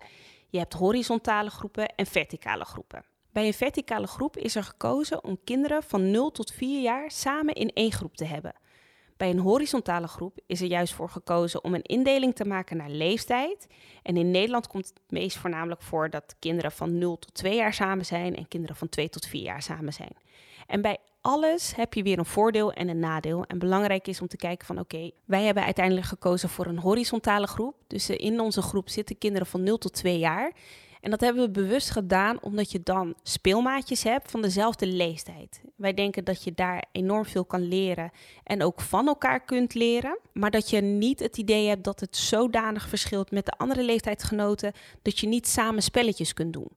Je 0.49 0.57
hebt 0.57 0.73
horizontale 0.73 1.49
groepen 1.49 1.95
en 1.95 2.05
verticale 2.05 2.65
groepen. 2.65 3.05
Bij 3.31 3.47
een 3.47 3.53
verticale 3.53 4.07
groep 4.07 4.37
is 4.37 4.55
er 4.55 4.63
gekozen 4.63 5.23
om 5.23 5.43
kinderen 5.43 5.83
van 5.83 6.11
0 6.11 6.31
tot 6.31 6.51
4 6.51 6.81
jaar 6.81 7.11
samen 7.11 7.53
in 7.53 7.69
één 7.73 7.91
groep 7.91 8.15
te 8.15 8.25
hebben. 8.25 8.53
Bij 9.17 9.29
een 9.29 9.39
horizontale 9.39 10.07
groep 10.07 10.39
is 10.45 10.61
er 10.61 10.67
juist 10.67 10.93
voor 10.93 11.09
gekozen 11.09 11.63
om 11.63 11.73
een 11.73 11.81
indeling 11.81 12.35
te 12.35 12.45
maken 12.45 12.77
naar 12.77 12.89
leeftijd. 12.89 13.67
En 14.03 14.17
in 14.17 14.31
Nederland 14.31 14.67
komt 14.67 14.87
het 14.87 15.01
meest 15.07 15.37
voornamelijk 15.37 15.81
voor 15.81 16.09
dat 16.09 16.35
kinderen 16.39 16.71
van 16.71 16.97
0 16.97 17.19
tot 17.19 17.33
2 17.33 17.55
jaar 17.55 17.73
samen 17.73 18.05
zijn 18.05 18.35
en 18.35 18.47
kinderen 18.47 18.75
van 18.75 18.89
2 18.89 19.09
tot 19.09 19.25
4 19.25 19.41
jaar 19.41 19.61
samen 19.61 19.93
zijn. 19.93 20.15
En 20.67 20.81
bij 20.81 20.97
alles 21.25 21.75
heb 21.75 21.93
je 21.93 22.03
weer 22.03 22.19
een 22.19 22.25
voordeel 22.25 22.73
en 22.73 22.89
een 22.89 22.99
nadeel. 22.99 23.43
En 23.43 23.59
belangrijk 23.59 24.07
is 24.07 24.21
om 24.21 24.27
te 24.27 24.37
kijken 24.37 24.65
van 24.65 24.79
oké, 24.79 25.11
wij 25.25 25.43
hebben 25.43 25.63
uiteindelijk 25.63 26.05
gekozen 26.05 26.49
voor 26.49 26.65
een 26.65 26.79
horizontale 26.79 27.47
groep. 27.47 27.75
Dus 27.87 28.09
eh, 28.09 28.25
in 28.25 28.39
onze 28.39 28.61
groep 28.61 28.89
zitten 28.89 29.17
kinderen 29.17 29.47
van 29.47 29.63
0 29.63 29.77
tot 29.77 29.93
2 29.93 30.17
jaar. 30.17 30.51
En 31.01 31.11
dat 31.11 31.21
hebben 31.21 31.43
we 31.43 31.51
bewust 31.51 31.89
gedaan 31.89 32.41
omdat 32.41 32.71
je 32.71 32.83
dan 32.83 33.15
speelmaatjes 33.23 34.03
hebt 34.03 34.31
van 34.31 34.41
dezelfde 34.41 34.87
leeftijd. 34.87 35.61
Wij 35.75 35.93
denken 35.93 36.23
dat 36.23 36.43
je 36.43 36.53
daar 36.53 36.83
enorm 36.91 37.25
veel 37.25 37.45
kan 37.45 37.67
leren 37.67 38.11
en 38.43 38.63
ook 38.63 38.81
van 38.81 39.07
elkaar 39.07 39.45
kunt 39.45 39.73
leren. 39.73 40.19
Maar 40.33 40.51
dat 40.51 40.69
je 40.69 40.81
niet 40.81 41.19
het 41.19 41.37
idee 41.37 41.67
hebt 41.67 41.83
dat 41.83 41.99
het 41.99 42.17
zodanig 42.17 42.89
verschilt 42.89 43.31
met 43.31 43.45
de 43.45 43.51
andere 43.57 43.83
leeftijdsgenoten 43.83 44.73
dat 45.01 45.19
je 45.19 45.27
niet 45.27 45.47
samen 45.47 45.83
spelletjes 45.83 46.33
kunt 46.33 46.53
doen. 46.53 46.71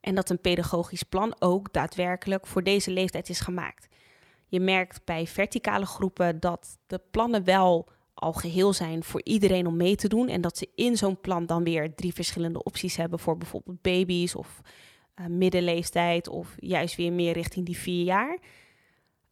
En 0.00 0.14
dat 0.14 0.30
een 0.30 0.40
pedagogisch 0.40 1.02
plan 1.02 1.36
ook 1.38 1.72
daadwerkelijk 1.72 2.46
voor 2.46 2.62
deze 2.62 2.90
leeftijd 2.90 3.28
is 3.28 3.40
gemaakt. 3.40 3.88
Je 4.46 4.60
merkt 4.60 5.04
bij 5.04 5.26
verticale 5.26 5.86
groepen 5.86 6.40
dat 6.40 6.78
de 6.86 7.00
plannen 7.10 7.44
wel 7.44 7.88
al 8.14 8.32
geheel 8.32 8.72
zijn 8.72 9.04
voor 9.04 9.20
iedereen 9.24 9.66
om 9.66 9.76
mee 9.76 9.96
te 9.96 10.08
doen. 10.08 10.28
En 10.28 10.40
dat 10.40 10.58
ze 10.58 10.68
in 10.74 10.96
zo'n 10.96 11.20
plan 11.20 11.46
dan 11.46 11.64
weer 11.64 11.94
drie 11.94 12.12
verschillende 12.12 12.62
opties 12.62 12.96
hebben 12.96 13.18
voor 13.18 13.36
bijvoorbeeld 13.36 13.82
baby's 13.82 14.34
of 14.34 14.60
uh, 15.20 15.26
middenleeftijd 15.26 16.28
of 16.28 16.54
juist 16.56 16.96
weer 16.96 17.12
meer 17.12 17.32
richting 17.32 17.66
die 17.66 17.76
vier 17.76 18.04
jaar. 18.04 18.38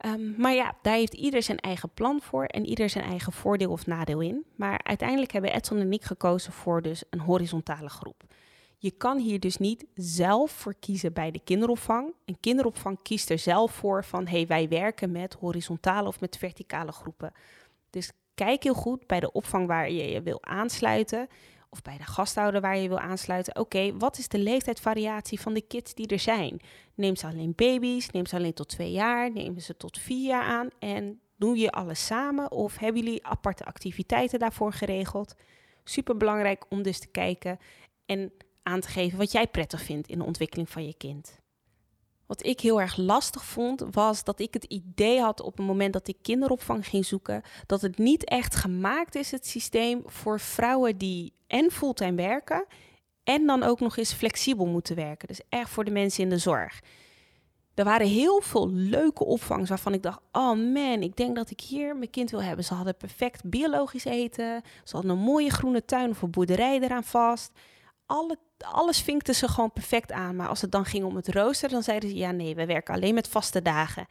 Um, 0.06 0.34
maar 0.38 0.54
ja, 0.54 0.74
daar 0.82 0.96
heeft 0.96 1.14
ieder 1.14 1.42
zijn 1.42 1.58
eigen 1.58 1.90
plan 1.94 2.20
voor 2.22 2.44
en 2.44 2.66
ieder 2.66 2.90
zijn 2.90 3.04
eigen 3.04 3.32
voordeel 3.32 3.70
of 3.70 3.86
nadeel 3.86 4.20
in. 4.20 4.44
Maar 4.56 4.80
uiteindelijk 4.82 5.32
hebben 5.32 5.52
Edson 5.52 5.78
en 5.78 5.92
ik 5.92 6.02
gekozen 6.04 6.52
voor 6.52 6.82
dus 6.82 7.04
een 7.10 7.20
horizontale 7.20 7.88
groep. 7.88 8.24
Je 8.78 8.90
kan 8.90 9.18
hier 9.18 9.40
dus 9.40 9.56
niet 9.56 9.86
zelf 9.94 10.50
voor 10.50 10.74
kiezen 10.80 11.12
bij 11.12 11.30
de 11.30 11.40
kinderopvang. 11.44 12.14
Een 12.24 12.40
kinderopvang 12.40 13.02
kiest 13.02 13.30
er 13.30 13.38
zelf 13.38 13.72
voor 13.72 14.04
van 14.04 14.26
hey, 14.26 14.46
wij 14.46 14.68
werken 14.68 15.12
met 15.12 15.34
horizontale 15.34 16.08
of 16.08 16.20
met 16.20 16.38
verticale 16.38 16.92
groepen. 16.92 17.32
Dus 17.90 18.12
kijk 18.34 18.62
heel 18.62 18.74
goed 18.74 19.06
bij 19.06 19.20
de 19.20 19.32
opvang 19.32 19.66
waar 19.66 19.90
je 19.90 20.10
je 20.10 20.22
wil 20.22 20.44
aansluiten 20.44 21.28
of 21.70 21.82
bij 21.82 21.96
de 21.96 22.04
gasthouder 22.04 22.60
waar 22.60 22.78
je 22.78 22.88
wil 22.88 22.98
aansluiten. 22.98 23.58
Oké, 23.58 23.96
wat 23.96 24.18
is 24.18 24.28
de 24.28 24.38
leeftijdsvariatie 24.38 25.40
van 25.40 25.54
de 25.54 25.60
kids 25.60 25.94
die 25.94 26.06
er 26.06 26.18
zijn? 26.18 26.60
Neem 26.94 27.16
ze 27.16 27.26
alleen 27.26 27.52
baby's, 27.56 28.10
neem 28.10 28.26
ze 28.26 28.36
alleen 28.36 28.54
tot 28.54 28.68
twee 28.68 28.90
jaar, 28.90 29.32
neem 29.32 29.58
ze 29.58 29.76
tot 29.76 29.98
vier 29.98 30.26
jaar 30.26 30.42
aan 30.42 30.68
en 30.78 31.20
doen 31.36 31.56
je 31.56 31.70
alles 31.70 32.06
samen 32.06 32.50
of 32.50 32.78
hebben 32.78 33.02
jullie 33.02 33.26
aparte 33.26 33.64
activiteiten 33.64 34.38
daarvoor 34.38 34.72
geregeld? 34.72 35.34
Super 35.84 36.16
belangrijk 36.16 36.64
om 36.68 36.82
dus 36.82 36.98
te 36.98 37.08
kijken 37.08 37.58
en 38.06 38.32
aan 38.66 38.80
te 38.80 38.88
geven 38.88 39.18
wat 39.18 39.32
jij 39.32 39.46
prettig 39.46 39.82
vindt 39.82 40.08
in 40.08 40.18
de 40.18 40.24
ontwikkeling 40.24 40.70
van 40.70 40.86
je 40.86 40.94
kind. 40.94 41.40
Wat 42.26 42.46
ik 42.46 42.60
heel 42.60 42.80
erg 42.80 42.96
lastig 42.96 43.44
vond, 43.44 43.84
was 43.90 44.24
dat 44.24 44.40
ik 44.40 44.54
het 44.54 44.64
idee 44.64 45.20
had 45.20 45.40
op 45.40 45.56
het 45.56 45.66
moment 45.66 45.92
dat 45.92 46.08
ik 46.08 46.16
kinderopvang 46.22 46.86
ging 46.86 47.04
zoeken, 47.06 47.42
dat 47.66 47.80
het 47.80 47.98
niet 47.98 48.24
echt 48.24 48.54
gemaakt 48.54 49.14
is, 49.14 49.30
het 49.30 49.46
systeem, 49.46 50.02
voor 50.04 50.40
vrouwen 50.40 50.98
die 50.98 51.32
en 51.46 51.70
fulltime 51.70 52.16
werken 52.16 52.66
en 53.24 53.46
dan 53.46 53.62
ook 53.62 53.80
nog 53.80 53.96
eens 53.96 54.12
flexibel 54.12 54.66
moeten 54.66 54.96
werken. 54.96 55.28
Dus 55.28 55.40
echt 55.48 55.70
voor 55.70 55.84
de 55.84 55.90
mensen 55.90 56.22
in 56.22 56.30
de 56.30 56.38
zorg. 56.38 56.80
Er 57.74 57.84
waren 57.84 58.06
heel 58.06 58.40
veel 58.40 58.70
leuke 58.70 59.24
opvangs 59.24 59.68
waarvan 59.68 59.92
ik 59.92 60.02
dacht: 60.02 60.20
oh 60.32 60.72
man, 60.72 61.02
ik 61.02 61.16
denk 61.16 61.36
dat 61.36 61.50
ik 61.50 61.60
hier 61.60 61.96
mijn 61.96 62.10
kind 62.10 62.30
wil 62.30 62.42
hebben. 62.42 62.64
Ze 62.64 62.74
hadden 62.74 62.96
perfect 62.96 63.44
biologisch 63.44 64.04
eten, 64.04 64.62
ze 64.84 64.96
hadden 64.96 65.10
een 65.10 65.22
mooie 65.22 65.50
groene 65.50 65.84
tuin 65.84 66.10
of 66.10 66.22
een 66.22 66.30
boerderij 66.30 66.80
eraan 66.80 67.04
vast 67.04 67.52
alle, 68.06 68.38
alles 68.58 69.00
vinkte 69.00 69.34
ze 69.34 69.48
gewoon 69.48 69.72
perfect 69.72 70.12
aan. 70.12 70.36
Maar 70.36 70.48
als 70.48 70.60
het 70.60 70.70
dan 70.70 70.84
ging 70.84 71.04
om 71.04 71.16
het 71.16 71.28
rooster, 71.28 71.68
dan 71.68 71.82
zeiden 71.82 72.08
ze: 72.08 72.16
ja, 72.16 72.30
nee, 72.30 72.54
we 72.54 72.66
werken 72.66 72.94
alleen 72.94 73.14
met 73.14 73.28
vaste 73.28 73.62
dagen. 73.62 74.06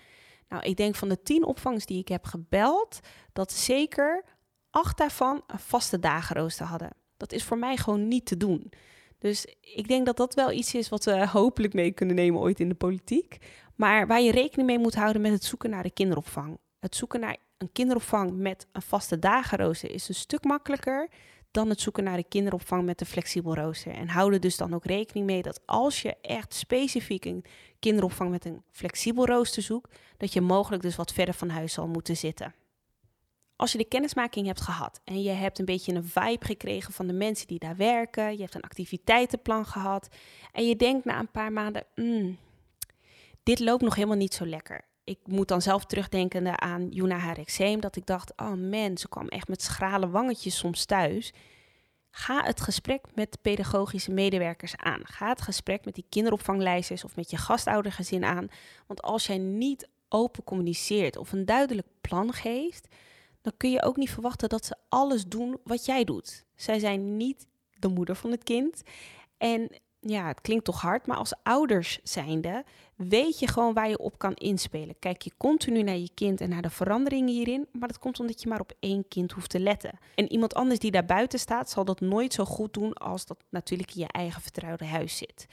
Nou, 0.49 0.63
ik 0.63 0.77
denk 0.77 0.95
van 0.95 1.09
de 1.09 1.21
tien 1.21 1.45
opvangs 1.45 1.85
die 1.85 1.99
ik 1.99 2.07
heb 2.07 2.25
gebeld, 2.25 2.99
dat 3.33 3.51
zeker 3.51 4.23
acht 4.69 4.97
daarvan 4.97 5.43
een 5.47 5.59
vaste 5.59 5.99
dagenrooster 5.99 6.65
hadden. 6.65 6.89
Dat 7.17 7.31
is 7.31 7.43
voor 7.43 7.57
mij 7.57 7.77
gewoon 7.77 8.07
niet 8.07 8.25
te 8.25 8.37
doen. 8.37 8.71
Dus 9.19 9.45
ik 9.61 9.87
denk 9.87 10.05
dat 10.05 10.17
dat 10.17 10.33
wel 10.33 10.51
iets 10.51 10.73
is 10.73 10.89
wat 10.89 11.05
we 11.05 11.27
hopelijk 11.39 11.73
mee 11.73 11.91
kunnen 11.91 12.15
nemen 12.15 12.41
ooit 12.41 12.59
in 12.59 12.69
de 12.69 12.75
politiek. 12.75 13.37
Maar 13.75 14.07
waar 14.07 14.21
je 14.21 14.31
rekening 14.31 14.67
mee 14.67 14.79
moet 14.79 14.95
houden 14.95 15.21
met 15.21 15.31
het 15.31 15.43
zoeken 15.43 15.69
naar 15.69 15.83
de 15.83 15.91
kinderopvang. 15.91 16.57
Het 16.79 16.95
zoeken 16.95 17.19
naar 17.19 17.37
een 17.57 17.71
kinderopvang 17.71 18.35
met 18.35 18.67
een 18.71 18.81
vaste 18.81 19.19
dagenrooster 19.19 19.91
is 19.91 20.07
een 20.07 20.15
stuk 20.15 20.43
makkelijker 20.43 21.09
dan 21.55 21.69
het 21.69 21.81
zoeken 21.81 22.03
naar 22.03 22.17
de 22.17 22.27
kinderopvang 22.27 22.85
met 22.85 23.01
een 23.01 23.07
flexibel 23.07 23.55
rooster. 23.55 23.93
En 23.93 24.07
hou 24.07 24.33
er 24.33 24.39
dus 24.39 24.57
dan 24.57 24.73
ook 24.73 24.85
rekening 24.85 25.25
mee 25.25 25.41
dat 25.41 25.61
als 25.65 26.01
je 26.01 26.15
echt 26.21 26.53
specifiek 26.53 27.25
een 27.25 27.45
kinderopvang 27.79 28.29
met 28.29 28.45
een 28.45 28.63
flexibel 28.71 29.25
rooster 29.25 29.63
zoekt, 29.63 29.99
dat 30.17 30.33
je 30.33 30.41
mogelijk 30.41 30.81
dus 30.81 30.95
wat 30.95 31.13
verder 31.13 31.33
van 31.33 31.49
huis 31.49 31.73
zal 31.73 31.87
moeten 31.87 32.17
zitten. 32.17 32.53
Als 33.55 33.71
je 33.71 33.77
de 33.77 33.87
kennismaking 33.87 34.45
hebt 34.47 34.61
gehad 34.61 35.01
en 35.03 35.21
je 35.21 35.29
hebt 35.29 35.59
een 35.59 35.65
beetje 35.65 35.93
een 35.93 36.05
vibe 36.05 36.45
gekregen 36.45 36.93
van 36.93 37.07
de 37.07 37.13
mensen 37.13 37.47
die 37.47 37.59
daar 37.59 37.75
werken, 37.75 38.31
je 38.31 38.41
hebt 38.41 38.55
een 38.55 38.61
activiteitenplan 38.61 39.65
gehad 39.65 40.07
en 40.51 40.67
je 40.67 40.75
denkt 40.75 41.05
na 41.05 41.19
een 41.19 41.31
paar 41.31 41.51
maanden, 41.51 41.85
mm, 41.95 42.37
dit 43.43 43.59
loopt 43.59 43.83
nog 43.83 43.95
helemaal 43.95 44.17
niet 44.17 44.33
zo 44.33 44.45
lekker 44.45 44.85
ik 45.05 45.19
moet 45.25 45.47
dan 45.47 45.61
zelf 45.61 45.85
terugdenken 45.85 46.61
aan 46.61 46.89
Juna 46.89 47.17
haar 47.17 47.37
eczeem, 47.37 47.79
dat 47.79 47.95
ik 47.95 48.05
dacht, 48.05 48.33
oh 48.35 48.53
man, 48.53 48.97
ze 48.97 49.09
kwam 49.09 49.27
echt 49.27 49.47
met 49.47 49.61
schrale 49.61 50.09
wangetjes 50.09 50.57
soms 50.57 50.85
thuis. 50.85 51.33
Ga 52.11 52.43
het 52.43 52.61
gesprek 52.61 53.05
met 53.15 53.37
pedagogische 53.41 54.11
medewerkers 54.11 54.75
aan. 54.75 55.01
Ga 55.03 55.29
het 55.29 55.41
gesprek 55.41 55.85
met 55.85 55.95
die 55.95 56.05
kinderopvanglijsters 56.09 57.03
of 57.03 57.15
met 57.15 57.29
je 57.29 57.37
gastoudergezin 57.37 58.23
aan. 58.23 58.47
Want 58.87 59.01
als 59.01 59.25
jij 59.25 59.37
niet 59.37 59.89
open 60.09 60.43
communiceert 60.43 61.17
of 61.17 61.31
een 61.31 61.45
duidelijk 61.45 61.87
plan 62.01 62.33
geeft, 62.33 62.87
dan 63.41 63.53
kun 63.57 63.71
je 63.71 63.83
ook 63.83 63.97
niet 63.97 64.11
verwachten 64.11 64.49
dat 64.49 64.65
ze 64.65 64.75
alles 64.89 65.25
doen 65.25 65.57
wat 65.63 65.85
jij 65.85 66.03
doet. 66.03 66.45
Zij 66.55 66.79
zijn 66.79 67.17
niet 67.17 67.47
de 67.79 67.87
moeder 67.87 68.15
van 68.15 68.31
het 68.31 68.43
kind. 68.43 68.81
En 69.37 69.69
ja, 70.07 70.27
het 70.27 70.41
klinkt 70.41 70.65
toch 70.65 70.81
hard, 70.81 71.07
maar 71.07 71.17
als 71.17 71.33
ouders 71.43 71.99
zijnde 72.03 72.63
weet 72.95 73.39
je 73.39 73.47
gewoon 73.47 73.73
waar 73.73 73.89
je 73.89 73.99
op 73.99 74.17
kan 74.17 74.33
inspelen. 74.33 74.99
Kijk 74.99 75.21
je 75.21 75.31
continu 75.37 75.83
naar 75.83 75.97
je 75.97 76.09
kind 76.13 76.41
en 76.41 76.49
naar 76.49 76.61
de 76.61 76.69
veranderingen 76.69 77.33
hierin, 77.33 77.67
maar 77.71 77.87
dat 77.87 77.99
komt 77.99 78.19
omdat 78.19 78.41
je 78.41 78.49
maar 78.49 78.59
op 78.59 78.73
één 78.79 79.07
kind 79.07 79.31
hoeft 79.31 79.49
te 79.49 79.59
letten. 79.59 79.99
En 80.15 80.31
iemand 80.31 80.53
anders 80.53 80.79
die 80.79 80.91
daar 80.91 81.05
buiten 81.05 81.39
staat, 81.39 81.69
zal 81.69 81.85
dat 81.85 82.01
nooit 82.01 82.33
zo 82.33 82.45
goed 82.45 82.73
doen 82.73 82.93
als 82.93 83.25
dat 83.25 83.37
natuurlijk 83.49 83.95
in 83.95 84.01
je 84.01 84.07
eigen 84.07 84.41
vertrouwde 84.41 84.85
huis 84.85 85.17
zit. 85.17 85.47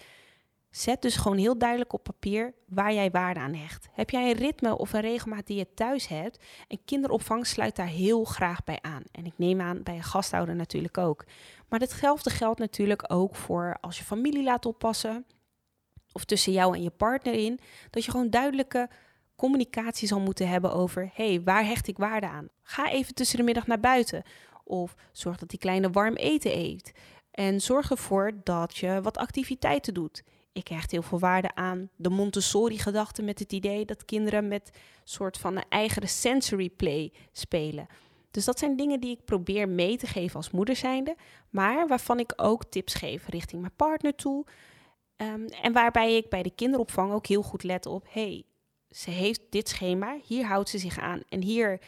Zet 0.73 1.03
dus 1.03 1.17
gewoon 1.17 1.39
heel 1.39 1.59
duidelijk 1.59 1.93
op 1.93 2.03
papier 2.03 2.55
waar 2.67 2.93
jij 2.93 3.11
waarde 3.11 3.41
aan 3.41 3.55
hecht. 3.55 3.89
Heb 3.93 4.11
jij 4.11 4.31
een 4.31 4.37
ritme 4.37 4.79
of 4.79 4.93
een 4.93 5.01
regelmaat 5.01 5.47
die 5.47 5.57
je 5.57 5.75
thuis 5.75 6.07
hebt? 6.07 6.45
En 6.69 6.85
kinderopvang 6.85 7.47
sluit 7.47 7.77
daar 7.77 7.87
heel 7.87 8.25
graag 8.25 8.65
bij 8.65 8.79
aan. 8.81 9.03
En 9.11 9.27
ik 9.27 9.33
neem 9.37 9.61
aan 9.61 9.83
bij 9.83 9.95
een 9.95 10.03
gasthouder 10.03 10.55
natuurlijk 10.55 10.99
ook. 10.99 11.25
Maar 11.69 11.81
hetzelfde 11.81 12.31
geldt 12.31 12.59
natuurlijk 12.59 13.05
ook 13.07 13.37
voor 13.37 13.77
als 13.81 13.99
je 13.99 14.05
familie 14.05 14.43
laat 14.43 14.67
oppassen. 14.67 15.27
Of 16.13 16.25
tussen 16.25 16.53
jou 16.53 16.75
en 16.75 16.83
je 16.83 16.91
partner 16.91 17.35
in. 17.35 17.61
Dat 17.91 18.05
je 18.05 18.11
gewoon 18.11 18.31
duidelijke 18.31 18.89
communicatie 19.37 20.09
zal 20.09 20.21
moeten 20.21 20.49
hebben 20.49 20.73
over: 20.73 21.11
hey, 21.15 21.43
waar 21.45 21.65
hecht 21.65 21.89
ik 21.89 21.97
waarde 21.97 22.29
aan? 22.29 22.49
Ga 22.63 22.91
even 22.91 23.15
tussen 23.15 23.39
de 23.39 23.45
middag 23.45 23.67
naar 23.67 23.81
buiten. 23.81 24.23
Of 24.65 24.95
zorg 25.13 25.37
dat 25.37 25.49
die 25.49 25.59
kleine 25.59 25.91
warm 25.91 26.15
eten 26.15 26.57
eet. 26.57 26.93
En 27.31 27.61
zorg 27.61 27.91
ervoor 27.91 28.33
dat 28.45 28.77
je 28.77 29.01
wat 29.03 29.17
activiteiten 29.17 29.95
doet. 29.95 30.23
Ik 30.53 30.69
hecht 30.69 30.91
heel 30.91 31.03
veel 31.03 31.19
waarde 31.19 31.55
aan 31.55 31.91
de 31.97 32.11
Montessori-gedachte 32.11 33.23
met 33.23 33.39
het 33.39 33.53
idee 33.53 33.85
dat 33.85 34.05
kinderen 34.05 34.49
met 34.49 34.71
soort 35.05 35.39
van 35.39 35.57
een 35.57 35.65
eigen 35.69 36.09
sensory 36.09 36.71
play 36.71 37.13
spelen. 37.33 37.87
Dus 38.31 38.45
dat 38.45 38.59
zijn 38.59 38.77
dingen 38.77 39.01
die 39.01 39.11
ik 39.11 39.25
probeer 39.25 39.69
mee 39.69 39.97
te 39.97 40.07
geven 40.07 40.37
als 40.37 40.51
moeder 40.51 40.77
zijnde, 40.77 41.17
maar 41.51 41.89
waarvan 41.89 42.19
ik 42.19 42.33
ook 42.37 42.65
tips 42.65 42.95
geef 42.95 43.29
richting 43.29 43.61
mijn 43.61 43.77
partner 43.77 44.15
toe. 44.15 44.47
Ehm, 45.17 45.47
en 45.47 45.73
waarbij 45.73 46.17
ik 46.17 46.29
bij 46.29 46.43
de 46.43 46.55
kinderopvang 46.55 47.13
ook 47.13 47.27
heel 47.27 47.43
goed 47.43 47.63
let 47.63 47.87
op, 47.87 48.07
hey, 48.11 48.45
ze 48.91 49.11
heeft 49.11 49.41
dit 49.51 49.69
schema, 49.69 50.17
hier 50.25 50.45
houdt 50.45 50.69
ze 50.69 50.79
zich 50.79 50.99
aan 50.99 51.23
en 51.29 51.43
hier 51.43 51.81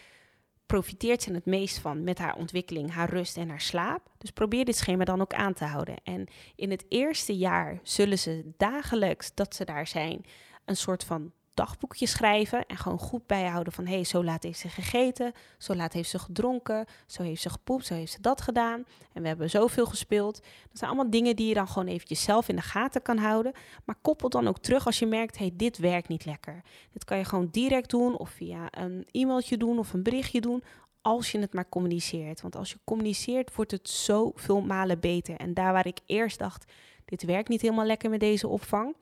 profiteert 0.66 1.22
ze 1.22 1.32
het 1.32 1.46
meest 1.46 1.78
van 1.78 2.04
met 2.04 2.18
haar 2.18 2.36
ontwikkeling, 2.36 2.90
haar 2.90 3.10
rust 3.10 3.36
en 3.36 3.48
haar 3.48 3.60
slaap. 3.60 4.10
Dus 4.18 4.30
probeer 4.30 4.64
dit 4.64 4.76
schema 4.76 5.04
dan 5.04 5.20
ook 5.20 5.34
aan 5.34 5.52
te 5.52 5.64
houden. 5.64 5.96
En 6.02 6.26
in 6.56 6.70
het 6.70 6.84
eerste 6.88 7.36
jaar 7.36 7.80
zullen 7.82 8.18
ze 8.18 8.52
dagelijks 8.56 9.34
dat 9.34 9.54
ze 9.54 9.64
daar 9.64 9.86
zijn 9.86 10.24
een 10.64 10.76
soort 10.76 11.04
van 11.04 11.32
dagboekje 11.54 12.06
schrijven 12.06 12.66
en 12.66 12.76
gewoon 12.76 12.98
goed 12.98 13.26
bijhouden 13.26 13.72
van 13.72 13.86
hé, 13.86 13.94
hey, 13.94 14.04
zo 14.04 14.24
laat 14.24 14.42
heeft 14.42 14.58
ze 14.58 14.68
gegeten, 14.68 15.32
zo 15.58 15.74
laat 15.74 15.92
heeft 15.92 16.10
ze 16.10 16.18
gedronken, 16.18 16.86
zo 17.06 17.22
heeft 17.22 17.42
ze 17.42 17.50
gepoept, 17.50 17.86
zo 17.86 17.94
heeft 17.94 18.12
ze 18.12 18.20
dat 18.20 18.40
gedaan 18.40 18.84
en 19.12 19.22
we 19.22 19.28
hebben 19.28 19.50
zoveel 19.50 19.86
gespeeld. 19.86 20.34
Dat 20.68 20.78
zijn 20.78 20.90
allemaal 20.90 21.10
dingen 21.10 21.36
die 21.36 21.48
je 21.48 21.54
dan 21.54 21.68
gewoon 21.68 21.88
eventjes 21.88 22.22
zelf 22.22 22.48
in 22.48 22.56
de 22.56 22.62
gaten 22.62 23.02
kan 23.02 23.18
houden, 23.18 23.52
maar 23.84 23.96
koppel 24.02 24.28
dan 24.28 24.48
ook 24.48 24.58
terug 24.58 24.86
als 24.86 24.98
je 24.98 25.06
merkt, 25.06 25.38
hé, 25.38 25.44
hey, 25.44 25.54
dit 25.56 25.78
werkt 25.78 26.08
niet 26.08 26.24
lekker. 26.24 26.62
Dit 26.92 27.04
kan 27.04 27.18
je 27.18 27.24
gewoon 27.24 27.48
direct 27.50 27.90
doen 27.90 28.16
of 28.16 28.30
via 28.30 28.66
een 28.70 29.06
e-mailtje 29.10 29.56
doen 29.56 29.78
of 29.78 29.92
een 29.92 30.02
berichtje 30.02 30.40
doen, 30.40 30.62
als 31.02 31.32
je 31.32 31.38
het 31.38 31.54
maar 31.54 31.68
communiceert. 31.68 32.40
Want 32.40 32.56
als 32.56 32.70
je 32.70 32.78
communiceert, 32.84 33.54
wordt 33.54 33.70
het 33.70 33.88
zoveel 33.88 34.60
malen 34.60 35.00
beter. 35.00 35.36
En 35.36 35.54
daar 35.54 35.72
waar 35.72 35.86
ik 35.86 36.00
eerst 36.06 36.38
dacht, 36.38 36.72
dit 37.04 37.22
werkt 37.22 37.48
niet 37.48 37.60
helemaal 37.60 37.86
lekker 37.86 38.10
met 38.10 38.20
deze 38.20 38.48
opvang, 38.48 38.94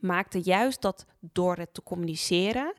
maakte 0.00 0.40
juist 0.42 0.82
dat 0.82 1.06
door 1.20 1.56
het 1.56 1.74
te 1.74 1.82
communiceren, 1.82 2.74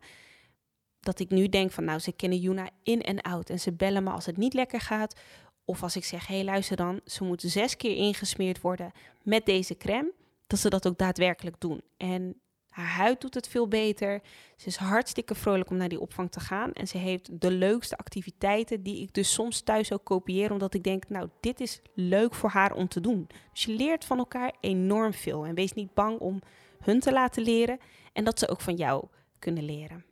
dat 1.00 1.20
ik 1.20 1.30
nu 1.30 1.50
denk 1.50 1.72
van 1.72 1.84
nou, 1.84 2.00
ze 2.00 2.12
kennen 2.12 2.40
Juna 2.40 2.70
in 2.84 3.02
en 3.02 3.22
out 3.22 3.50
en 3.50 3.60
ze 3.60 3.72
bellen 3.72 4.04
me 4.04 4.10
als 4.10 4.26
het 4.26 4.38
niet 4.38 4.54
lekker 4.54 4.80
gaat. 4.80 5.20
Of 5.66 5.84
als 5.84 5.96
ik 5.96 6.06
zeg, 6.06 6.28
hé 6.28 6.36
hey, 6.36 6.44
luister 6.44 6.76
dan, 6.76 7.02
ze 7.06 7.24
moeten 7.24 7.50
zes 7.50 7.78
keer 7.78 7.96
ingesmeerd 7.96 8.62
worden 8.62 8.92
met 9.24 9.46
deze 9.46 9.78
crème, 9.78 10.14
dat 10.48 10.60
ze 10.60 10.70
dat 10.70 10.88
ook 10.88 10.98
daadwerkelijk 10.98 11.60
doen. 11.60 11.82
En 11.98 12.42
haar 12.70 12.88
huid 12.88 13.22
doet 13.22 13.34
het 13.34 13.48
veel 13.48 13.68
beter. 13.68 14.22
Ze 14.56 14.68
is 14.68 14.76
hartstikke 14.76 15.36
vrolijk 15.36 15.70
om 15.70 15.78
naar 15.78 15.90
die 15.90 16.00
opvang 16.00 16.32
te 16.32 16.40
gaan. 16.40 16.74
En 16.74 16.88
ze 16.88 16.98
heeft 16.98 17.42
de 17.42 17.52
leukste 17.52 17.98
activiteiten 17.98 18.84
die 18.84 19.02
ik 19.02 19.14
dus 19.14 19.34
soms 19.34 19.62
thuis 19.62 19.92
ook 19.94 20.04
kopieer. 20.04 20.52
Omdat 20.52 20.74
ik 20.74 20.84
denk, 20.84 21.10
nou, 21.10 21.30
dit 21.40 21.60
is 21.60 21.82
leuk 21.94 22.34
voor 22.34 22.50
haar 22.50 22.74
om 22.74 22.88
te 22.88 23.02
doen. 23.02 23.28
Dus 23.54 23.64
je 23.64 23.74
leert 23.74 24.06
van 24.06 24.18
elkaar 24.18 24.54
enorm 24.60 25.14
veel. 25.14 25.46
En 25.46 25.56
wees 25.56 25.74
niet 25.74 25.94
bang 25.94 26.20
om 26.20 26.42
hun 26.80 27.00
te 27.00 27.12
laten 27.12 27.44
leren 27.44 27.80
en 28.14 28.24
dat 28.24 28.40
ze 28.40 28.50
ook 28.50 28.62
van 28.62 28.76
jou 28.76 29.06
kunnen 29.40 29.64
leren. 29.64 30.06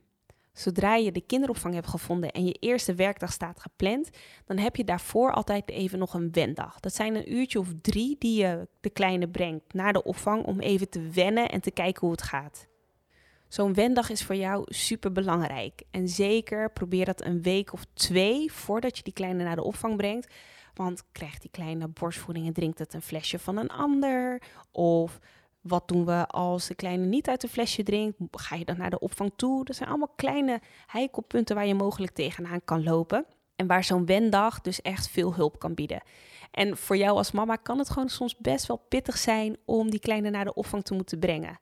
Zodra 0.54 0.96
je 0.96 1.12
de 1.12 1.22
kinderopvang 1.22 1.74
hebt 1.74 1.88
gevonden 1.88 2.32
en 2.32 2.46
je 2.46 2.54
eerste 2.54 2.96
werkdag 2.96 3.32
staat 3.32 3.60
gepland, 3.60 4.10
dan 4.46 4.58
heb 4.58 4.76
je 4.76 4.84
daarvoor 4.84 5.34
altijd 5.34 5.70
even 5.70 6.00
nog 6.00 6.14
een 6.14 6.32
wendag. 6.32 6.80
Dat 6.80 6.94
zijn 6.94 7.16
een 7.16 7.34
uurtje 7.34 7.60
of 7.60 7.68
drie 7.82 8.16
die 8.20 8.42
je 8.42 8.68
de 8.80 8.90
kleine 8.90 9.28
brengt 9.28 9.74
naar 9.74 9.94
de 9.94 10.04
opvang 10.04 10.46
om 10.46 10.60
even 10.60 10.90
te 10.90 11.10
wennen 11.10 11.50
en 11.50 11.62
te 11.62 11.72
kijken 11.72 12.02
hoe 12.02 12.12
het 12.12 12.22
gaat. 12.22 12.68
Zo'n 13.48 13.74
wendag 13.74 14.10
is 14.10 14.24
voor 14.24 14.36
jou 14.36 14.64
super 14.66 15.12
belangrijk. 15.12 15.84
En 15.92 16.08
zeker 16.08 16.72
probeer 16.72 17.06
dat 17.06 17.26
een 17.26 17.42
week 17.42 17.74
of 17.74 17.86
twee 17.94 18.52
voordat 18.52 18.98
je 18.98 19.04
die 19.04 19.14
kleine 19.14 19.44
naar 19.44 19.56
de 19.56 19.64
opvang 19.64 19.98
brengt. 19.98 20.34
Want 20.74 21.04
krijgt 21.12 21.42
die 21.42 21.52
kleine 21.52 21.88
borstvoeding 21.88 22.48
en 22.48 22.54
drinkt 22.54 22.80
het 22.80 22.94
een 22.94 23.02
flesje 23.02 23.40
van 23.40 23.58
een 23.58 23.70
ander? 23.70 24.42
Of 24.72 25.20
wat 25.68 25.88
doen 25.88 26.06
we 26.06 26.28
als 26.28 26.68
de 26.68 26.76
kleine 26.76 27.06
niet 27.06 27.28
uit 27.28 27.44
een 27.44 27.50
flesje 27.50 27.84
drinkt? 27.84 28.18
Ga 28.32 28.56
je 28.56 28.66
dan 28.66 28.78
naar 28.78 28.90
de 28.90 29.00
opvang 29.00 29.32
toe? 29.36 29.66
Dat 29.66 29.76
zijn 29.76 29.90
allemaal 29.90 30.14
kleine 30.16 30.62
heikelpunten 30.88 31.56
waar 31.56 31.68
je 31.68 31.76
mogelijk 31.76 32.14
tegenaan 32.14 32.64
kan 32.66 32.84
lopen. 32.84 33.26
En 33.56 33.68
waar 33.68 33.84
zo'n 33.84 34.06
wendag 34.06 34.62
dus 34.62 34.82
echt 34.82 35.10
veel 35.10 35.36
hulp 35.36 35.60
kan 35.60 35.74
bieden. 35.74 36.02
En 36.52 36.78
voor 36.78 36.98
jou 36.98 37.18
als 37.18 37.32
mama 37.32 37.56
kan 37.56 37.78
het 37.78 37.90
gewoon 37.90 38.10
soms 38.10 38.38
best 38.38 38.66
wel 38.66 38.86
pittig 38.90 39.18
zijn 39.18 39.58
om 39.66 39.90
die 39.90 40.00
kleine 40.00 40.30
naar 40.30 40.46
de 40.46 40.54
opvang 40.54 40.84
te 40.84 40.94
moeten 40.94 41.20
brengen. 41.20 41.60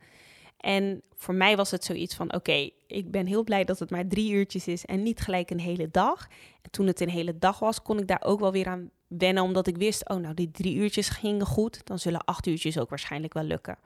En 0.57 1.01
voor 1.15 1.33
mij 1.33 1.55
was 1.55 1.71
het 1.71 1.83
zoiets 1.83 2.15
van: 2.15 2.33
oké, 2.33 2.69
ik 2.87 3.11
ben 3.11 3.25
heel 3.25 3.43
blij 3.43 3.63
dat 3.63 3.79
het 3.79 3.89
maar 3.89 4.07
drie 4.07 4.31
uurtjes 4.31 4.67
is 4.67 4.85
en 4.85 5.03
niet 5.03 5.19
gelijk 5.19 5.49
een 5.49 5.59
hele 5.59 5.91
dag. 5.91 6.27
En 6.61 6.71
toen 6.71 6.87
het 6.87 6.99
een 6.99 7.09
hele 7.09 7.37
dag 7.37 7.59
was, 7.59 7.81
kon 7.81 7.99
ik 7.99 8.07
daar 8.07 8.23
ook 8.23 8.39
wel 8.39 8.51
weer 8.51 8.67
aan 8.67 8.89
wennen, 9.17 9.43
omdat 9.43 9.67
ik 9.67 9.77
wist: 9.77 10.09
oh, 10.09 10.17
nou, 10.17 10.33
die 10.33 10.51
drie 10.51 10.75
uurtjes 10.75 11.09
gingen 11.09 11.45
goed, 11.45 11.81
dan 11.83 11.99
zullen 11.99 12.23
acht 12.23 12.47
uurtjes 12.47 12.79
ook 12.79 12.89
waarschijnlijk 12.89 13.33
wel 13.33 13.43
lukken. 13.43 13.77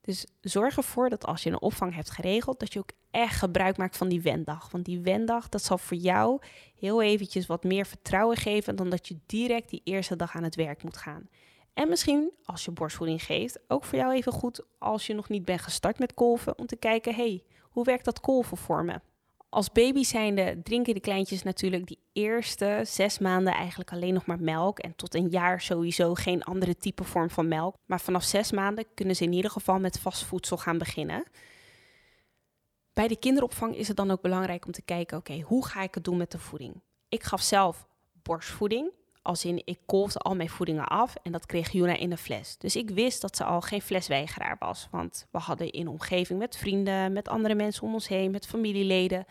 Dus 0.00 0.26
zorg 0.40 0.76
ervoor 0.76 1.08
dat 1.08 1.26
als 1.26 1.42
je 1.42 1.50
een 1.50 1.60
opvang 1.60 1.94
hebt 1.94 2.10
geregeld, 2.10 2.60
dat 2.60 2.72
je 2.72 2.78
ook 2.78 2.90
echt 3.10 3.36
gebruik 3.36 3.76
maakt 3.76 3.96
van 3.96 4.08
die 4.08 4.20
wendag. 4.20 4.70
Want 4.70 4.84
die 4.84 5.00
wendag, 5.00 5.48
dat 5.48 5.62
zal 5.62 5.78
voor 5.78 5.96
jou 5.96 6.40
heel 6.78 7.02
eventjes 7.02 7.46
wat 7.46 7.64
meer 7.64 7.86
vertrouwen 7.86 8.36
geven 8.36 8.76
dan 8.76 8.90
dat 8.90 9.08
je 9.08 9.18
direct 9.26 9.70
die 9.70 9.80
eerste 9.84 10.16
dag 10.16 10.34
aan 10.34 10.42
het 10.42 10.54
werk 10.54 10.82
moet 10.82 10.96
gaan. 10.96 11.28
En 11.74 11.88
misschien, 11.88 12.32
als 12.44 12.64
je 12.64 12.70
borstvoeding 12.70 13.22
geeft, 13.22 13.58
ook 13.68 13.84
voor 13.84 13.98
jou 13.98 14.12
even 14.12 14.32
goed 14.32 14.64
als 14.78 15.06
je 15.06 15.14
nog 15.14 15.28
niet 15.28 15.44
bent 15.44 15.60
gestart 15.60 15.98
met 15.98 16.14
kolven, 16.14 16.58
om 16.58 16.66
te 16.66 16.76
kijken, 16.76 17.14
hey, 17.14 17.42
hoe 17.62 17.84
werkt 17.84 18.04
dat 18.04 18.20
kolven 18.20 18.56
voor 18.56 18.84
me? 18.84 19.00
Als 19.50 19.72
baby 19.72 20.02
zijnde 20.02 20.60
drinken 20.62 20.94
de 20.94 21.00
kleintjes 21.00 21.42
natuurlijk 21.42 21.86
die 21.86 21.98
eerste 22.12 22.82
zes 22.84 23.18
maanden 23.18 23.52
eigenlijk 23.52 23.92
alleen 23.92 24.14
nog 24.14 24.26
maar 24.26 24.40
melk. 24.40 24.78
En 24.78 24.96
tot 24.96 25.14
een 25.14 25.28
jaar 25.28 25.60
sowieso 25.60 26.14
geen 26.14 26.42
andere 26.42 26.76
type 26.76 27.04
vorm 27.04 27.30
van 27.30 27.48
melk. 27.48 27.74
Maar 27.86 28.00
vanaf 28.00 28.22
zes 28.22 28.52
maanden 28.52 28.84
kunnen 28.94 29.16
ze 29.16 29.24
in 29.24 29.32
ieder 29.32 29.50
geval 29.50 29.78
met 29.78 29.98
vast 29.98 30.24
voedsel 30.24 30.56
gaan 30.56 30.78
beginnen. 30.78 31.24
Bij 32.92 33.08
de 33.08 33.18
kinderopvang 33.18 33.76
is 33.76 33.88
het 33.88 33.96
dan 33.96 34.10
ook 34.10 34.22
belangrijk 34.22 34.66
om 34.66 34.72
te 34.72 34.82
kijken, 34.82 35.18
oké, 35.18 35.40
hoe 35.40 35.66
ga 35.66 35.82
ik 35.82 35.94
het 35.94 36.04
doen 36.04 36.16
met 36.16 36.30
de 36.30 36.38
voeding? 36.38 36.82
Ik 37.08 37.22
gaf 37.22 37.40
zelf 37.40 37.86
borstvoeding. 38.22 38.92
Als 39.22 39.44
in, 39.44 39.62
ik 39.64 39.78
kolfde 39.86 40.18
al 40.18 40.36
mijn 40.36 40.48
voedingen 40.48 40.86
af 40.86 41.14
en 41.22 41.32
dat 41.32 41.46
kreeg 41.46 41.72
Juna 41.72 41.96
in 41.96 42.10
een 42.10 42.18
fles. 42.18 42.58
Dus 42.58 42.76
ik 42.76 42.90
wist 42.90 43.20
dat 43.20 43.36
ze 43.36 43.44
al 43.44 43.60
geen 43.60 43.82
flesweigeraar 43.82 44.56
was. 44.58 44.88
Want 44.90 45.26
we 45.30 45.38
hadden 45.38 45.70
in 45.70 45.88
omgeving 45.88 46.38
met 46.38 46.56
vrienden, 46.56 47.12
met 47.12 47.28
andere 47.28 47.54
mensen 47.54 47.82
om 47.82 47.94
ons 47.94 48.08
heen, 48.08 48.30
met 48.30 48.46
familieleden 48.46 49.24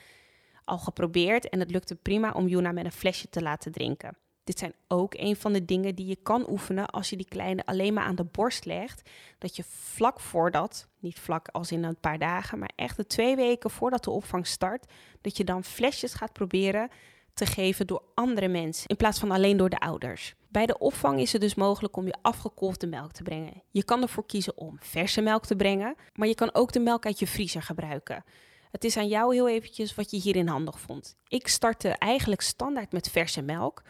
al 0.66 0.78
geprobeerd. 0.78 1.50
En 1.50 1.60
het 1.60 1.72
lukte 1.72 1.96
prima 1.96 2.32
om 2.32 2.48
Juna 2.48 2.72
met 2.72 2.86
een 2.86 2.92
flesje 2.92 3.30
te 3.30 3.42
laten 3.42 3.72
drinken. 3.72 4.18
Dit 4.44 4.60
zijn 4.60 4.74
ook 4.88 5.14
een 5.14 5.36
van 5.36 5.54
de 5.54 5.66
dingen 5.66 5.96
die 5.96 6.06
je 6.06 6.16
kan 6.16 6.50
oefenen 6.50 6.90
als 6.90 7.10
je 7.10 7.18
die 7.18 7.28
kleine 7.28 7.66
alleen 7.66 7.94
maar 7.94 8.04
aan 8.04 8.16
de 8.16 8.24
borst 8.24 8.66
legt. 8.66 9.10
Dat 9.38 9.56
je 9.56 9.64
vlak 9.68 10.20
voordat, 10.20 10.88
niet 11.00 11.20
vlak 11.20 11.48
als 11.48 11.72
in 11.72 11.84
een 11.84 12.00
paar 12.00 12.18
dagen, 12.18 12.60
maar 12.60 12.72
echt 12.76 12.98
de 12.98 13.08
twee 13.08 13.36
weken 13.36 13.70
voordat 13.70 14.04
de 14.04 14.10
opvang 14.10 14.48
start, 14.48 14.92
dat 15.22 15.38
je 15.38 15.44
dan 15.44 15.64
flesjes 15.64 16.14
gaat 16.14 16.34
proberen 16.34 16.90
te 17.34 17.46
geven 17.46 17.88
door 17.88 18.04
andere 18.14 18.48
mensen 18.48 18.88
in 18.88 18.96
plaats 18.96 19.20
van 19.20 19.32
alleen 19.32 19.58
door 19.58 19.70
de 19.70 19.80
ouders. 19.80 20.36
Bij 20.48 20.66
de 20.66 20.78
opvang 20.78 21.20
is 21.20 21.32
het 21.32 21.42
dus 21.42 21.56
mogelijk 21.56 21.98
om 21.98 22.06
je 22.06 22.16
afgekolfde 22.22 22.88
melk 22.88 23.12
te 23.12 23.24
brengen. 23.24 23.64
Je 23.72 23.84
kan 23.84 24.02
ervoor 24.02 24.26
kiezen 24.26 24.58
om 24.58 24.78
verse 24.80 25.22
melk 25.22 25.46
te 25.46 25.56
brengen, 25.56 25.96
maar 26.14 26.28
je 26.28 26.36
kan 26.36 26.54
ook 26.54 26.72
de 26.72 26.80
melk 26.80 27.06
uit 27.06 27.20
je 27.20 27.28
vriezer 27.28 27.62
gebruiken. 27.62 28.24
Het 28.72 28.84
is 28.84 28.98
aan 28.98 29.08
jou 29.08 29.34
heel 29.34 29.50
eventjes 29.50 29.96
wat 29.96 30.12
je 30.12 30.18
hierin 30.18 30.48
handig 30.48 30.80
vond. 30.80 31.16
Ik 31.28 31.48
startte 31.48 31.90
eigenlijk 31.90 32.42
standaard 32.42 32.92
met 32.92 33.10
verse 33.10 33.42
melk. 33.42 33.82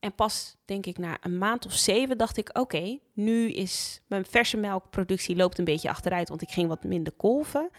En 0.00 0.14
pas, 0.14 0.56
denk 0.64 0.86
ik, 0.86 0.98
na 0.98 1.16
een 1.20 1.38
maand 1.38 1.66
of 1.66 1.72
zeven 1.72 2.18
dacht 2.18 2.36
ik: 2.36 2.58
oké, 2.58 2.98
nu 3.12 3.50
is 3.50 4.00
mijn 4.06 4.24
verse 4.24 4.56
melkproductie 4.56 5.36
loopt 5.36 5.58
een 5.58 5.64
beetje 5.64 5.88
achteruit, 5.88 6.28
want 6.28 6.42
ik 6.42 6.50
ging 6.50 6.68
wat 6.68 6.84
minder 6.84 7.12
kolven. 7.12 7.70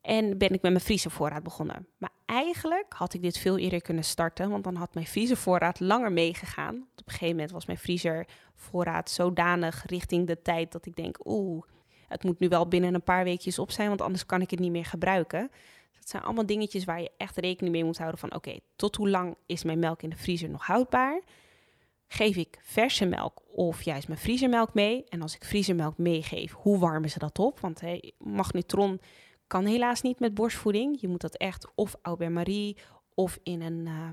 En 0.00 0.38
ben 0.38 0.48
ik 0.48 0.62
met 0.62 0.72
mijn 0.72 0.80
vriezenvoorraad 0.80 1.42
begonnen. 1.42 1.86
Maar 1.98 2.10
eigenlijk 2.26 2.92
had 2.92 3.14
ik 3.14 3.22
dit 3.22 3.38
veel 3.38 3.58
eerder 3.58 3.82
kunnen 3.82 4.04
starten, 4.04 4.50
want 4.50 4.64
dan 4.64 4.74
had 4.74 4.94
mijn 4.94 5.06
vriezenvoorraad 5.06 5.80
langer 5.80 6.12
meegegaan. 6.12 6.74
Op 6.74 7.06
een 7.06 7.12
gegeven 7.12 7.34
moment 7.34 7.50
was 7.50 7.66
mijn 7.66 7.78
vriezervoorraad 7.78 9.10
zodanig 9.10 9.84
richting 9.86 10.26
de 10.26 10.42
tijd 10.42 10.72
dat 10.72 10.86
ik 10.86 10.96
denk, 10.96 11.18
oeh, 11.24 11.62
het 12.08 12.24
moet 12.24 12.38
nu 12.38 12.48
wel 12.48 12.68
binnen 12.68 12.94
een 12.94 13.02
paar 13.02 13.24
weekjes 13.24 13.58
op 13.58 13.70
zijn, 13.70 13.88
want 13.88 14.00
anders 14.00 14.26
kan 14.26 14.40
ik 14.40 14.50
het 14.50 14.60
niet 14.60 14.70
meer 14.70 14.84
gebruiken. 14.84 15.50
Dat 15.98 16.08
zijn 16.08 16.22
allemaal 16.22 16.46
dingetjes 16.46 16.84
waar 16.84 17.00
je 17.00 17.10
echt 17.16 17.36
rekening 17.36 17.74
mee 17.74 17.84
moet 17.84 17.98
houden 17.98 18.20
van, 18.20 18.34
oké, 18.34 18.58
tot 18.76 18.96
hoe 18.96 19.08
lang 19.08 19.36
is 19.46 19.64
mijn 19.64 19.78
melk 19.78 20.02
in 20.02 20.10
de 20.10 20.16
vriezer 20.16 20.48
nog 20.48 20.66
houdbaar? 20.66 21.22
Geef 22.06 22.36
ik 22.36 22.58
verse 22.62 23.04
melk 23.04 23.42
of 23.52 23.82
juist 23.82 24.08
mijn 24.08 24.20
vriezermelk 24.20 24.74
mee? 24.74 25.04
En 25.08 25.22
als 25.22 25.34
ik 25.34 25.44
vriezermelk 25.44 25.98
meegeef, 25.98 26.52
hoe 26.52 26.78
warmen 26.78 27.10
ze 27.10 27.18
dat 27.18 27.38
op? 27.38 27.60
Want 27.60 27.80
hey, 27.80 28.12
magnetron 28.18 29.00
kan 29.50 29.66
helaas 29.66 30.02
niet 30.02 30.20
met 30.20 30.34
borstvoeding. 30.34 31.00
Je 31.00 31.08
moet 31.08 31.20
dat 31.20 31.36
echt 31.36 31.66
of 31.74 31.96
au 32.02 32.28
marie 32.28 32.76
of 33.14 33.38
in 33.42 33.62
een, 33.62 33.86
uh, 33.86 34.08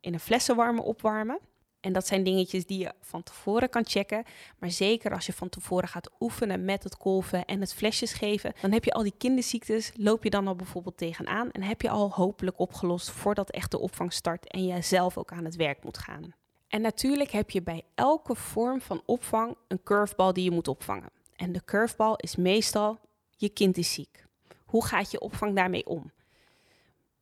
in 0.00 0.12
een 0.12 0.20
flessenwarmer 0.20 0.84
opwarmen. 0.84 1.38
En 1.80 1.92
dat 1.92 2.06
zijn 2.06 2.24
dingetjes 2.24 2.66
die 2.66 2.78
je 2.78 2.92
van 3.00 3.22
tevoren 3.22 3.68
kan 3.68 3.86
checken. 3.86 4.24
Maar 4.58 4.70
zeker 4.70 5.12
als 5.12 5.26
je 5.26 5.32
van 5.32 5.48
tevoren 5.48 5.88
gaat 5.88 6.10
oefenen 6.20 6.64
met 6.64 6.82
het 6.82 6.96
kolven 6.96 7.44
en 7.44 7.60
het 7.60 7.74
flesjes 7.74 8.12
geven, 8.12 8.52
dan 8.60 8.72
heb 8.72 8.84
je 8.84 8.92
al 8.92 9.02
die 9.02 9.14
kinderziektes, 9.18 9.92
loop 9.96 10.24
je 10.24 10.30
dan 10.30 10.46
al 10.46 10.56
bijvoorbeeld 10.56 10.96
tegenaan 10.96 11.50
en 11.50 11.62
heb 11.62 11.82
je 11.82 11.90
al 11.90 12.10
hopelijk 12.10 12.58
opgelost 12.58 13.10
voordat 13.10 13.50
echt 13.50 13.70
de 13.70 13.78
opvang 13.78 14.12
start 14.12 14.46
en 14.46 14.66
jij 14.66 14.82
zelf 14.82 15.18
ook 15.18 15.32
aan 15.32 15.44
het 15.44 15.56
werk 15.56 15.84
moet 15.84 15.98
gaan. 15.98 16.34
En 16.68 16.80
natuurlijk 16.80 17.30
heb 17.30 17.50
je 17.50 17.62
bij 17.62 17.84
elke 17.94 18.34
vorm 18.34 18.80
van 18.80 19.02
opvang 19.06 19.56
een 19.68 19.82
curveball 19.82 20.32
die 20.32 20.44
je 20.44 20.50
moet 20.50 20.68
opvangen. 20.68 21.10
En 21.36 21.52
de 21.52 21.64
curveball 21.64 22.14
is 22.16 22.36
meestal 22.36 22.98
je 23.36 23.48
kind 23.48 23.76
is 23.76 23.92
ziek. 23.92 24.28
Hoe 24.70 24.86
gaat 24.86 25.10
je 25.10 25.20
opvang 25.20 25.56
daarmee 25.56 25.86
om? 25.86 26.12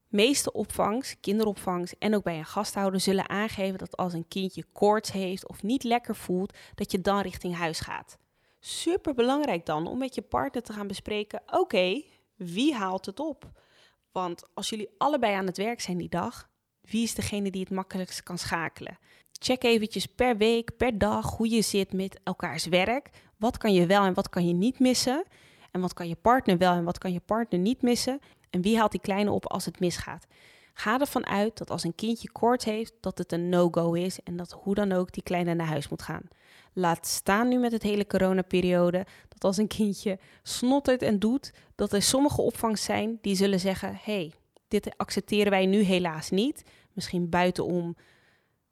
meeste 0.08 0.52
opvangs, 0.52 1.20
kinderopvangs 1.20 1.98
en 1.98 2.14
ook 2.14 2.22
bij 2.22 2.38
een 2.38 2.44
gasthouder 2.44 3.00
zullen 3.00 3.28
aangeven 3.28 3.78
dat 3.78 3.96
als 3.96 4.12
een 4.12 4.28
kindje 4.28 4.64
koorts 4.72 5.12
heeft 5.12 5.48
of 5.48 5.62
niet 5.62 5.84
lekker 5.84 6.16
voelt, 6.16 6.56
dat 6.74 6.92
je 6.92 7.00
dan 7.00 7.20
richting 7.20 7.54
huis 7.54 7.80
gaat. 7.80 8.18
Super 8.60 9.14
belangrijk 9.14 9.66
dan 9.66 9.86
om 9.86 9.98
met 9.98 10.14
je 10.14 10.22
partner 10.22 10.62
te 10.62 10.72
gaan 10.72 10.86
bespreken: 10.86 11.42
oké, 11.46 12.02
wie 12.34 12.74
haalt 12.74 13.06
het 13.06 13.20
op? 13.20 13.50
Want 14.12 14.42
als 14.54 14.68
jullie 14.68 14.90
allebei 14.98 15.34
aan 15.34 15.46
het 15.46 15.56
werk 15.56 15.80
zijn 15.80 15.98
die 15.98 16.08
dag, 16.08 16.48
wie 16.80 17.02
is 17.02 17.14
degene 17.14 17.50
die 17.50 17.60
het 17.60 17.70
makkelijkst 17.70 18.22
kan 18.22 18.38
schakelen? 18.38 18.98
Check 19.32 19.62
eventjes 19.62 20.06
per 20.06 20.36
week, 20.36 20.76
per 20.76 20.98
dag 20.98 21.36
hoe 21.36 21.50
je 21.50 21.62
zit 21.62 21.92
met 21.92 22.20
elkaars 22.22 22.66
werk. 22.66 23.10
Wat 23.36 23.56
kan 23.58 23.72
je 23.72 23.86
wel 23.86 24.04
en 24.04 24.14
wat 24.14 24.28
kan 24.28 24.46
je 24.46 24.54
niet 24.54 24.78
missen? 24.78 25.24
En 25.78 25.84
wat 25.84 25.94
kan 25.94 26.08
je 26.08 26.16
partner 26.16 26.58
wel 26.58 26.72
en 26.72 26.84
wat 26.84 26.98
kan 26.98 27.12
je 27.12 27.20
partner 27.20 27.60
niet 27.60 27.82
missen? 27.82 28.20
En 28.50 28.62
wie 28.62 28.78
haalt 28.78 28.90
die 28.90 29.00
kleine 29.00 29.30
op 29.30 29.46
als 29.46 29.64
het 29.64 29.80
misgaat? 29.80 30.26
Ga 30.74 31.00
ervan 31.00 31.26
uit 31.26 31.58
dat 31.58 31.70
als 31.70 31.84
een 31.84 31.94
kindje 31.94 32.30
koorts 32.32 32.64
heeft, 32.64 32.92
dat 33.00 33.18
het 33.18 33.32
een 33.32 33.48
no-go 33.48 33.92
is 33.92 34.22
en 34.22 34.36
dat 34.36 34.52
hoe 34.52 34.74
dan 34.74 34.92
ook 34.92 35.12
die 35.12 35.22
kleine 35.22 35.54
naar 35.54 35.66
huis 35.66 35.88
moet 35.88 36.02
gaan. 36.02 36.28
Laat 36.72 37.06
staan 37.06 37.48
nu 37.48 37.58
met 37.58 37.72
het 37.72 37.82
hele 37.82 38.06
coronaperiode 38.06 39.06
dat 39.28 39.44
als 39.44 39.56
een 39.56 39.66
kindje 39.66 40.18
snottert 40.42 41.02
en 41.02 41.18
doet, 41.18 41.52
dat 41.74 41.92
er 41.92 42.02
sommige 42.02 42.42
opvangs 42.42 42.84
zijn 42.84 43.18
die 43.20 43.34
zullen 43.34 43.60
zeggen: 43.60 43.98
hey, 44.02 44.32
dit 44.68 44.96
accepteren 44.96 45.50
wij 45.50 45.66
nu 45.66 45.80
helaas 45.80 46.30
niet. 46.30 46.62
Misschien 46.92 47.28
buitenom 47.28 47.96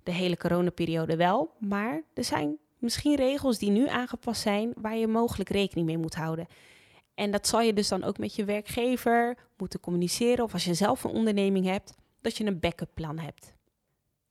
de 0.02 0.12
hele 0.12 0.36
coronaperiode 0.36 1.16
wel, 1.16 1.50
maar 1.58 2.02
er 2.14 2.24
zijn 2.24 2.56
misschien 2.78 3.14
regels 3.14 3.58
die 3.58 3.70
nu 3.70 3.88
aangepast 3.88 4.40
zijn 4.40 4.72
waar 4.76 4.96
je 4.96 5.06
mogelijk 5.06 5.48
rekening 5.48 5.86
mee 5.86 5.98
moet 5.98 6.14
houden. 6.14 6.46
En 7.16 7.30
dat 7.30 7.46
zal 7.46 7.60
je 7.60 7.72
dus 7.72 7.88
dan 7.88 8.04
ook 8.04 8.18
met 8.18 8.34
je 8.34 8.44
werkgever 8.44 9.36
moeten 9.56 9.80
communiceren. 9.80 10.44
Of 10.44 10.52
als 10.52 10.64
je 10.64 10.74
zelf 10.74 11.04
een 11.04 11.10
onderneming 11.10 11.66
hebt, 11.66 11.94
dat 12.20 12.36
je 12.36 12.44
een 12.44 12.60
backup 12.60 12.90
plan 12.94 13.18
hebt. 13.18 13.54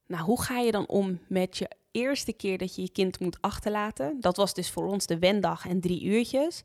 Nou, 0.07 0.23
hoe 0.23 0.41
ga 0.41 0.59
je 0.59 0.71
dan 0.71 0.87
om 0.87 1.19
met 1.27 1.57
je 1.57 1.69
eerste 1.91 2.33
keer 2.33 2.57
dat 2.57 2.75
je 2.75 2.81
je 2.81 2.91
kind 2.91 3.19
moet 3.19 3.41
achterlaten? 3.41 4.19
Dat 4.19 4.37
was 4.37 4.53
dus 4.53 4.71
voor 4.71 4.85
ons 4.85 5.05
de 5.05 5.19
wendag 5.19 5.67
en 5.67 5.81
drie 5.81 6.03
uurtjes. 6.03 6.61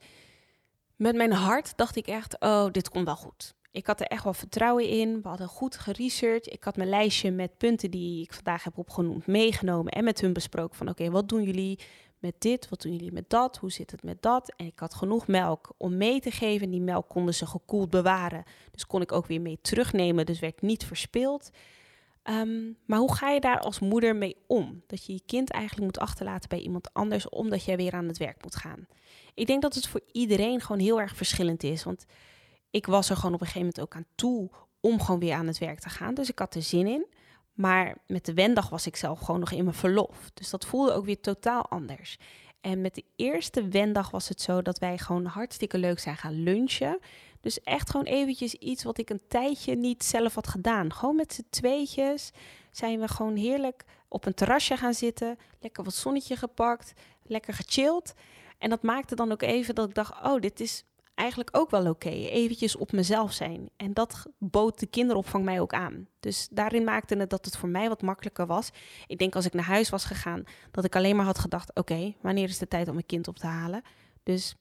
Met 0.96 1.16
mijn 1.16 1.32
hart 1.32 1.76
dacht 1.76 1.96
ik 1.96 2.06
echt, 2.06 2.40
oh, 2.40 2.70
dit 2.70 2.88
komt 2.88 3.04
wel 3.04 3.16
goed. 3.16 3.54
Ik 3.70 3.86
had 3.86 4.00
er 4.00 4.06
echt 4.06 4.24
wel 4.24 4.34
vertrouwen 4.34 4.88
in. 4.88 5.22
We 5.22 5.28
hadden 5.28 5.48
goed 5.48 5.76
geresearched. 5.76 6.52
Ik 6.52 6.64
had 6.64 6.76
mijn 6.76 6.88
lijstje 6.88 7.30
met 7.30 7.56
punten 7.56 7.90
die 7.90 8.22
ik 8.22 8.32
vandaag 8.32 8.64
heb 8.64 8.78
opgenoemd 8.78 9.26
meegenomen 9.26 9.92
en 9.92 10.04
met 10.04 10.20
hun 10.20 10.32
besproken 10.32 10.76
van 10.76 10.88
oké, 10.88 11.10
wat 11.10 11.28
doen 11.28 11.42
jullie 11.42 11.78
met 12.20 12.34
dit, 12.38 12.68
wat 12.68 12.82
doen 12.82 12.92
jullie 12.92 13.12
met 13.12 13.30
dat, 13.30 13.56
hoe 13.56 13.72
zit 13.72 13.90
het 13.90 14.02
met 14.02 14.22
dat. 14.22 14.52
En 14.56 14.66
ik 14.66 14.78
had 14.78 14.94
genoeg 14.94 15.26
melk 15.26 15.72
om 15.76 15.96
mee 15.96 16.20
te 16.20 16.30
geven. 16.30 16.70
Die 16.70 16.80
melk 16.80 17.08
konden 17.08 17.34
ze 17.34 17.46
gekoeld 17.46 17.90
bewaren. 17.90 18.44
Dus 18.70 18.86
kon 18.86 19.00
ik 19.00 19.12
ook 19.12 19.26
weer 19.26 19.40
mee 19.40 19.58
terugnemen, 19.62 20.26
dus 20.26 20.38
werd 20.40 20.62
niet 20.62 20.84
verspild. 20.84 21.50
Um, 22.24 22.76
maar 22.86 22.98
hoe 22.98 23.14
ga 23.14 23.30
je 23.30 23.40
daar 23.40 23.60
als 23.60 23.78
moeder 23.78 24.16
mee 24.16 24.36
om? 24.46 24.82
Dat 24.86 25.06
je 25.06 25.12
je 25.12 25.22
kind 25.26 25.50
eigenlijk 25.50 25.84
moet 25.84 25.98
achterlaten 25.98 26.48
bij 26.48 26.60
iemand 26.60 26.92
anders 26.92 27.28
omdat 27.28 27.64
jij 27.64 27.76
weer 27.76 27.92
aan 27.92 28.08
het 28.08 28.18
werk 28.18 28.42
moet 28.42 28.56
gaan. 28.56 28.86
Ik 29.34 29.46
denk 29.46 29.62
dat 29.62 29.74
het 29.74 29.88
voor 29.88 30.00
iedereen 30.12 30.60
gewoon 30.60 30.80
heel 30.80 31.00
erg 31.00 31.16
verschillend 31.16 31.62
is. 31.62 31.84
Want 31.84 32.04
ik 32.70 32.86
was 32.86 33.10
er 33.10 33.16
gewoon 33.16 33.34
op 33.34 33.40
een 33.40 33.46
gegeven 33.46 33.68
moment 33.68 33.80
ook 33.80 33.94
aan 33.94 34.12
toe 34.14 34.50
om 34.80 35.00
gewoon 35.00 35.20
weer 35.20 35.34
aan 35.34 35.46
het 35.46 35.58
werk 35.58 35.80
te 35.80 35.88
gaan. 35.88 36.14
Dus 36.14 36.30
ik 36.30 36.38
had 36.38 36.54
er 36.54 36.62
zin 36.62 36.86
in. 36.86 37.06
Maar 37.60 37.96
met 38.06 38.24
de 38.24 38.34
wendag 38.34 38.68
was 38.68 38.86
ik 38.86 38.96
zelf 38.96 39.20
gewoon 39.20 39.40
nog 39.40 39.50
in 39.50 39.64
mijn 39.64 39.76
verlof. 39.76 40.30
Dus 40.34 40.50
dat 40.50 40.64
voelde 40.66 40.92
ook 40.92 41.04
weer 41.04 41.20
totaal 41.20 41.68
anders. 41.68 42.16
En 42.60 42.80
met 42.80 42.94
de 42.94 43.04
eerste 43.16 43.68
wendag 43.68 44.10
was 44.10 44.28
het 44.28 44.40
zo 44.40 44.62
dat 44.62 44.78
wij 44.78 44.98
gewoon 44.98 45.24
hartstikke 45.24 45.78
leuk 45.78 45.98
zijn 45.98 46.16
gaan 46.16 46.42
lunchen. 46.42 46.98
Dus 47.40 47.60
echt 47.60 47.90
gewoon 47.90 48.06
eventjes 48.06 48.54
iets 48.54 48.82
wat 48.82 48.98
ik 48.98 49.10
een 49.10 49.22
tijdje 49.28 49.76
niet 49.76 50.04
zelf 50.04 50.34
had 50.34 50.48
gedaan. 50.48 50.92
Gewoon 50.92 51.16
met 51.16 51.32
z'n 51.32 51.46
tweetjes 51.50 52.30
zijn 52.70 53.00
we 53.00 53.08
gewoon 53.08 53.36
heerlijk 53.36 53.84
op 54.08 54.26
een 54.26 54.34
terrasje 54.34 54.76
gaan 54.76 54.94
zitten. 54.94 55.38
Lekker 55.60 55.84
wat 55.84 55.94
zonnetje 55.94 56.36
gepakt, 56.36 56.92
lekker 57.22 57.54
gechilled. 57.54 58.14
En 58.58 58.70
dat 58.70 58.82
maakte 58.82 59.14
dan 59.14 59.32
ook 59.32 59.42
even 59.42 59.74
dat 59.74 59.88
ik 59.88 59.94
dacht, 59.94 60.12
oh, 60.22 60.40
dit 60.40 60.60
is 60.60 60.84
eigenlijk 61.14 61.56
ook 61.56 61.70
wel 61.70 61.88
oké. 61.88 62.08
Eventjes 62.08 62.76
op 62.76 62.92
mezelf 62.92 63.32
zijn. 63.32 63.70
En 63.76 63.92
dat 63.92 64.26
bood 64.38 64.78
de 64.78 64.86
kinderopvang 64.86 65.44
mij 65.44 65.60
ook 65.60 65.72
aan. 65.72 66.08
Dus 66.20 66.48
daarin 66.50 66.84
maakte 66.84 67.16
het 67.16 67.30
dat 67.30 67.44
het 67.44 67.56
voor 67.56 67.68
mij 67.68 67.88
wat 67.88 68.02
makkelijker 68.02 68.46
was. 68.46 68.70
Ik 69.06 69.18
denk 69.18 69.34
als 69.34 69.46
ik 69.46 69.52
naar 69.52 69.64
huis 69.64 69.90
was 69.90 70.04
gegaan, 70.04 70.44
dat 70.70 70.84
ik 70.84 70.96
alleen 70.96 71.16
maar 71.16 71.24
had 71.24 71.38
gedacht: 71.38 71.74
oké, 71.74 72.14
wanneer 72.20 72.48
is 72.48 72.58
de 72.58 72.68
tijd 72.68 72.88
om 72.88 72.94
mijn 72.94 73.06
kind 73.06 73.28
op 73.28 73.38
te 73.38 73.46
halen? 73.46 73.82
Dus 74.22 74.54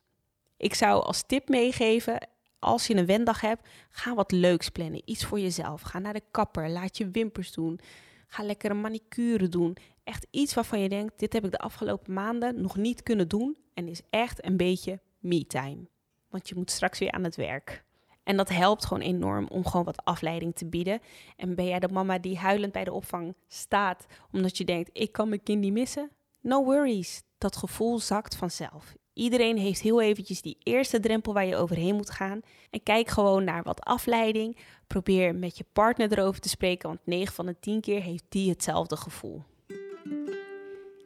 ik 0.58 0.74
zou 0.74 1.04
als 1.04 1.24
tip 1.28 1.50
meegeven. 1.50 2.28
Als 2.60 2.88
je 2.88 2.96
een 2.96 3.06
wendag 3.06 3.42
hebt, 3.42 3.68
ga 3.90 4.16
wat 4.16 4.32
leuks 4.32 4.70
plannen. 4.70 5.02
Iets 5.06 5.26
voor 5.26 5.40
jezelf. 5.40 5.82
Ga 5.82 6.00
naar 6.00 6.14
de 6.14 6.24
kapper. 6.32 6.70
Laat 6.70 6.98
je 6.98 7.10
wimpers 7.10 7.52
doen. 7.52 7.80
Ga 8.28 8.44
lekker 8.44 8.72
een 8.72 8.82
manicure 8.82 9.50
doen. 9.50 9.78
Echt 10.04 10.28
iets 10.32 10.54
waarvan 10.54 10.80
je 10.80 10.90
denkt: 10.90 11.20
dit 11.20 11.34
heb 11.34 11.46
ik 11.46 11.52
de 11.52 11.60
afgelopen 11.60 12.14
maanden 12.14 12.62
nog 12.62 12.76
niet 12.76 13.04
kunnen 13.04 13.28
doen. 13.28 13.58
En 13.74 13.88
is 13.88 14.02
echt 14.10 14.46
een 14.46 14.58
beetje 14.58 15.00
me-time 15.20 15.88
want 16.30 16.50
je 16.50 16.56
moet 16.56 16.72
straks 16.72 17.00
weer 17.00 17.12
aan 17.12 17.24
het 17.24 17.36
werk. 17.36 17.84
En 18.24 18.38
dat 18.38 18.50
helpt 18.50 18.86
gewoon 18.86 19.04
enorm 19.04 19.48
om 19.48 19.66
gewoon 19.66 19.86
wat 19.86 20.06
afleiding 20.06 20.56
te 20.56 20.66
bieden. 20.66 21.00
En 21.36 21.56
ben 21.56 21.66
jij 21.66 21.80
de 21.80 21.88
mama 21.88 22.20
die 22.20 22.38
huilend 22.38 22.72
bij 22.72 22.84
de 22.84 22.94
opvang 22.94 23.36
staat 23.48 24.06
omdat 24.32 24.58
je 24.58 24.66
denkt, 24.66 24.90
ik 24.94 25.12
kan 25.12 25.30
mijn 25.30 25.44
kind 25.44 25.62
niet 25.62 25.74
missen? 25.74 26.10
No 26.42 26.64
worries, 26.64 27.24
dat 27.38 27.56
gevoel 27.56 28.00
zakt 28.00 28.36
vanzelf. 28.36 28.96
Iedereen 29.14 29.58
heeft 29.58 29.82
heel 29.82 30.02
eventjes 30.02 30.42
die 30.42 30.58
eerste 30.64 31.00
drempel 31.00 31.34
waar 31.34 31.46
je 31.46 31.56
overheen 31.56 31.96
moet 31.96 32.10
gaan. 32.10 32.42
En 32.70 32.84
kijk 32.84 33.08
gewoon 33.08 33.44
naar 33.44 33.64
wat 33.64 33.82
afleiding. 33.82 34.58
Probeer 34.88 35.36
met 35.36 35.58
je 35.58 35.66
partner 35.74 36.12
erover 36.12 36.42
te 36.42 36.50
spreken, 36.50 36.88
want 36.88 37.06
9 37.06 37.34
van 37.34 37.46
de 37.46 37.60
10 37.60 37.82
keer 37.82 38.02
heeft 38.02 38.24
die 38.30 38.50
hetzelfde 38.50 38.98
gevoel. 38.98 39.44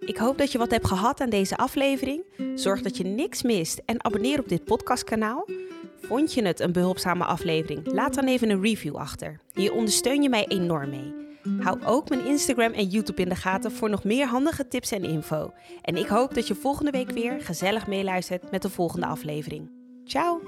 Ik 0.05 0.17
hoop 0.17 0.37
dat 0.37 0.51
je 0.51 0.57
wat 0.57 0.71
hebt 0.71 0.87
gehad 0.87 1.21
aan 1.21 1.29
deze 1.29 1.57
aflevering. 1.57 2.23
Zorg 2.55 2.81
dat 2.81 2.97
je 2.97 3.03
niks 3.03 3.41
mist 3.41 3.81
en 3.85 4.03
abonneer 4.05 4.39
op 4.39 4.49
dit 4.49 4.63
podcastkanaal. 4.63 5.47
Vond 6.01 6.33
je 6.33 6.45
het 6.45 6.59
een 6.59 6.71
behulpzame 6.71 7.23
aflevering? 7.23 7.93
Laat 7.93 8.13
dan 8.13 8.25
even 8.25 8.49
een 8.49 8.61
review 8.61 8.95
achter. 8.95 9.39
Hier 9.53 9.73
ondersteun 9.73 10.21
je 10.21 10.29
mij 10.29 10.47
enorm 10.47 10.89
mee. 10.89 11.13
Hou 11.59 11.85
ook 11.85 12.09
mijn 12.09 12.25
Instagram 12.25 12.71
en 12.71 12.87
YouTube 12.87 13.21
in 13.21 13.29
de 13.29 13.35
gaten 13.35 13.71
voor 13.71 13.89
nog 13.89 14.03
meer 14.03 14.27
handige 14.27 14.67
tips 14.67 14.91
en 14.91 15.03
info. 15.03 15.53
En 15.81 15.95
ik 15.95 16.07
hoop 16.07 16.33
dat 16.33 16.47
je 16.47 16.55
volgende 16.55 16.91
week 16.91 17.11
weer 17.11 17.41
gezellig 17.41 17.87
meeluistert 17.87 18.51
met 18.51 18.61
de 18.61 18.69
volgende 18.69 19.05
aflevering. 19.05 19.71
Ciao! 20.03 20.41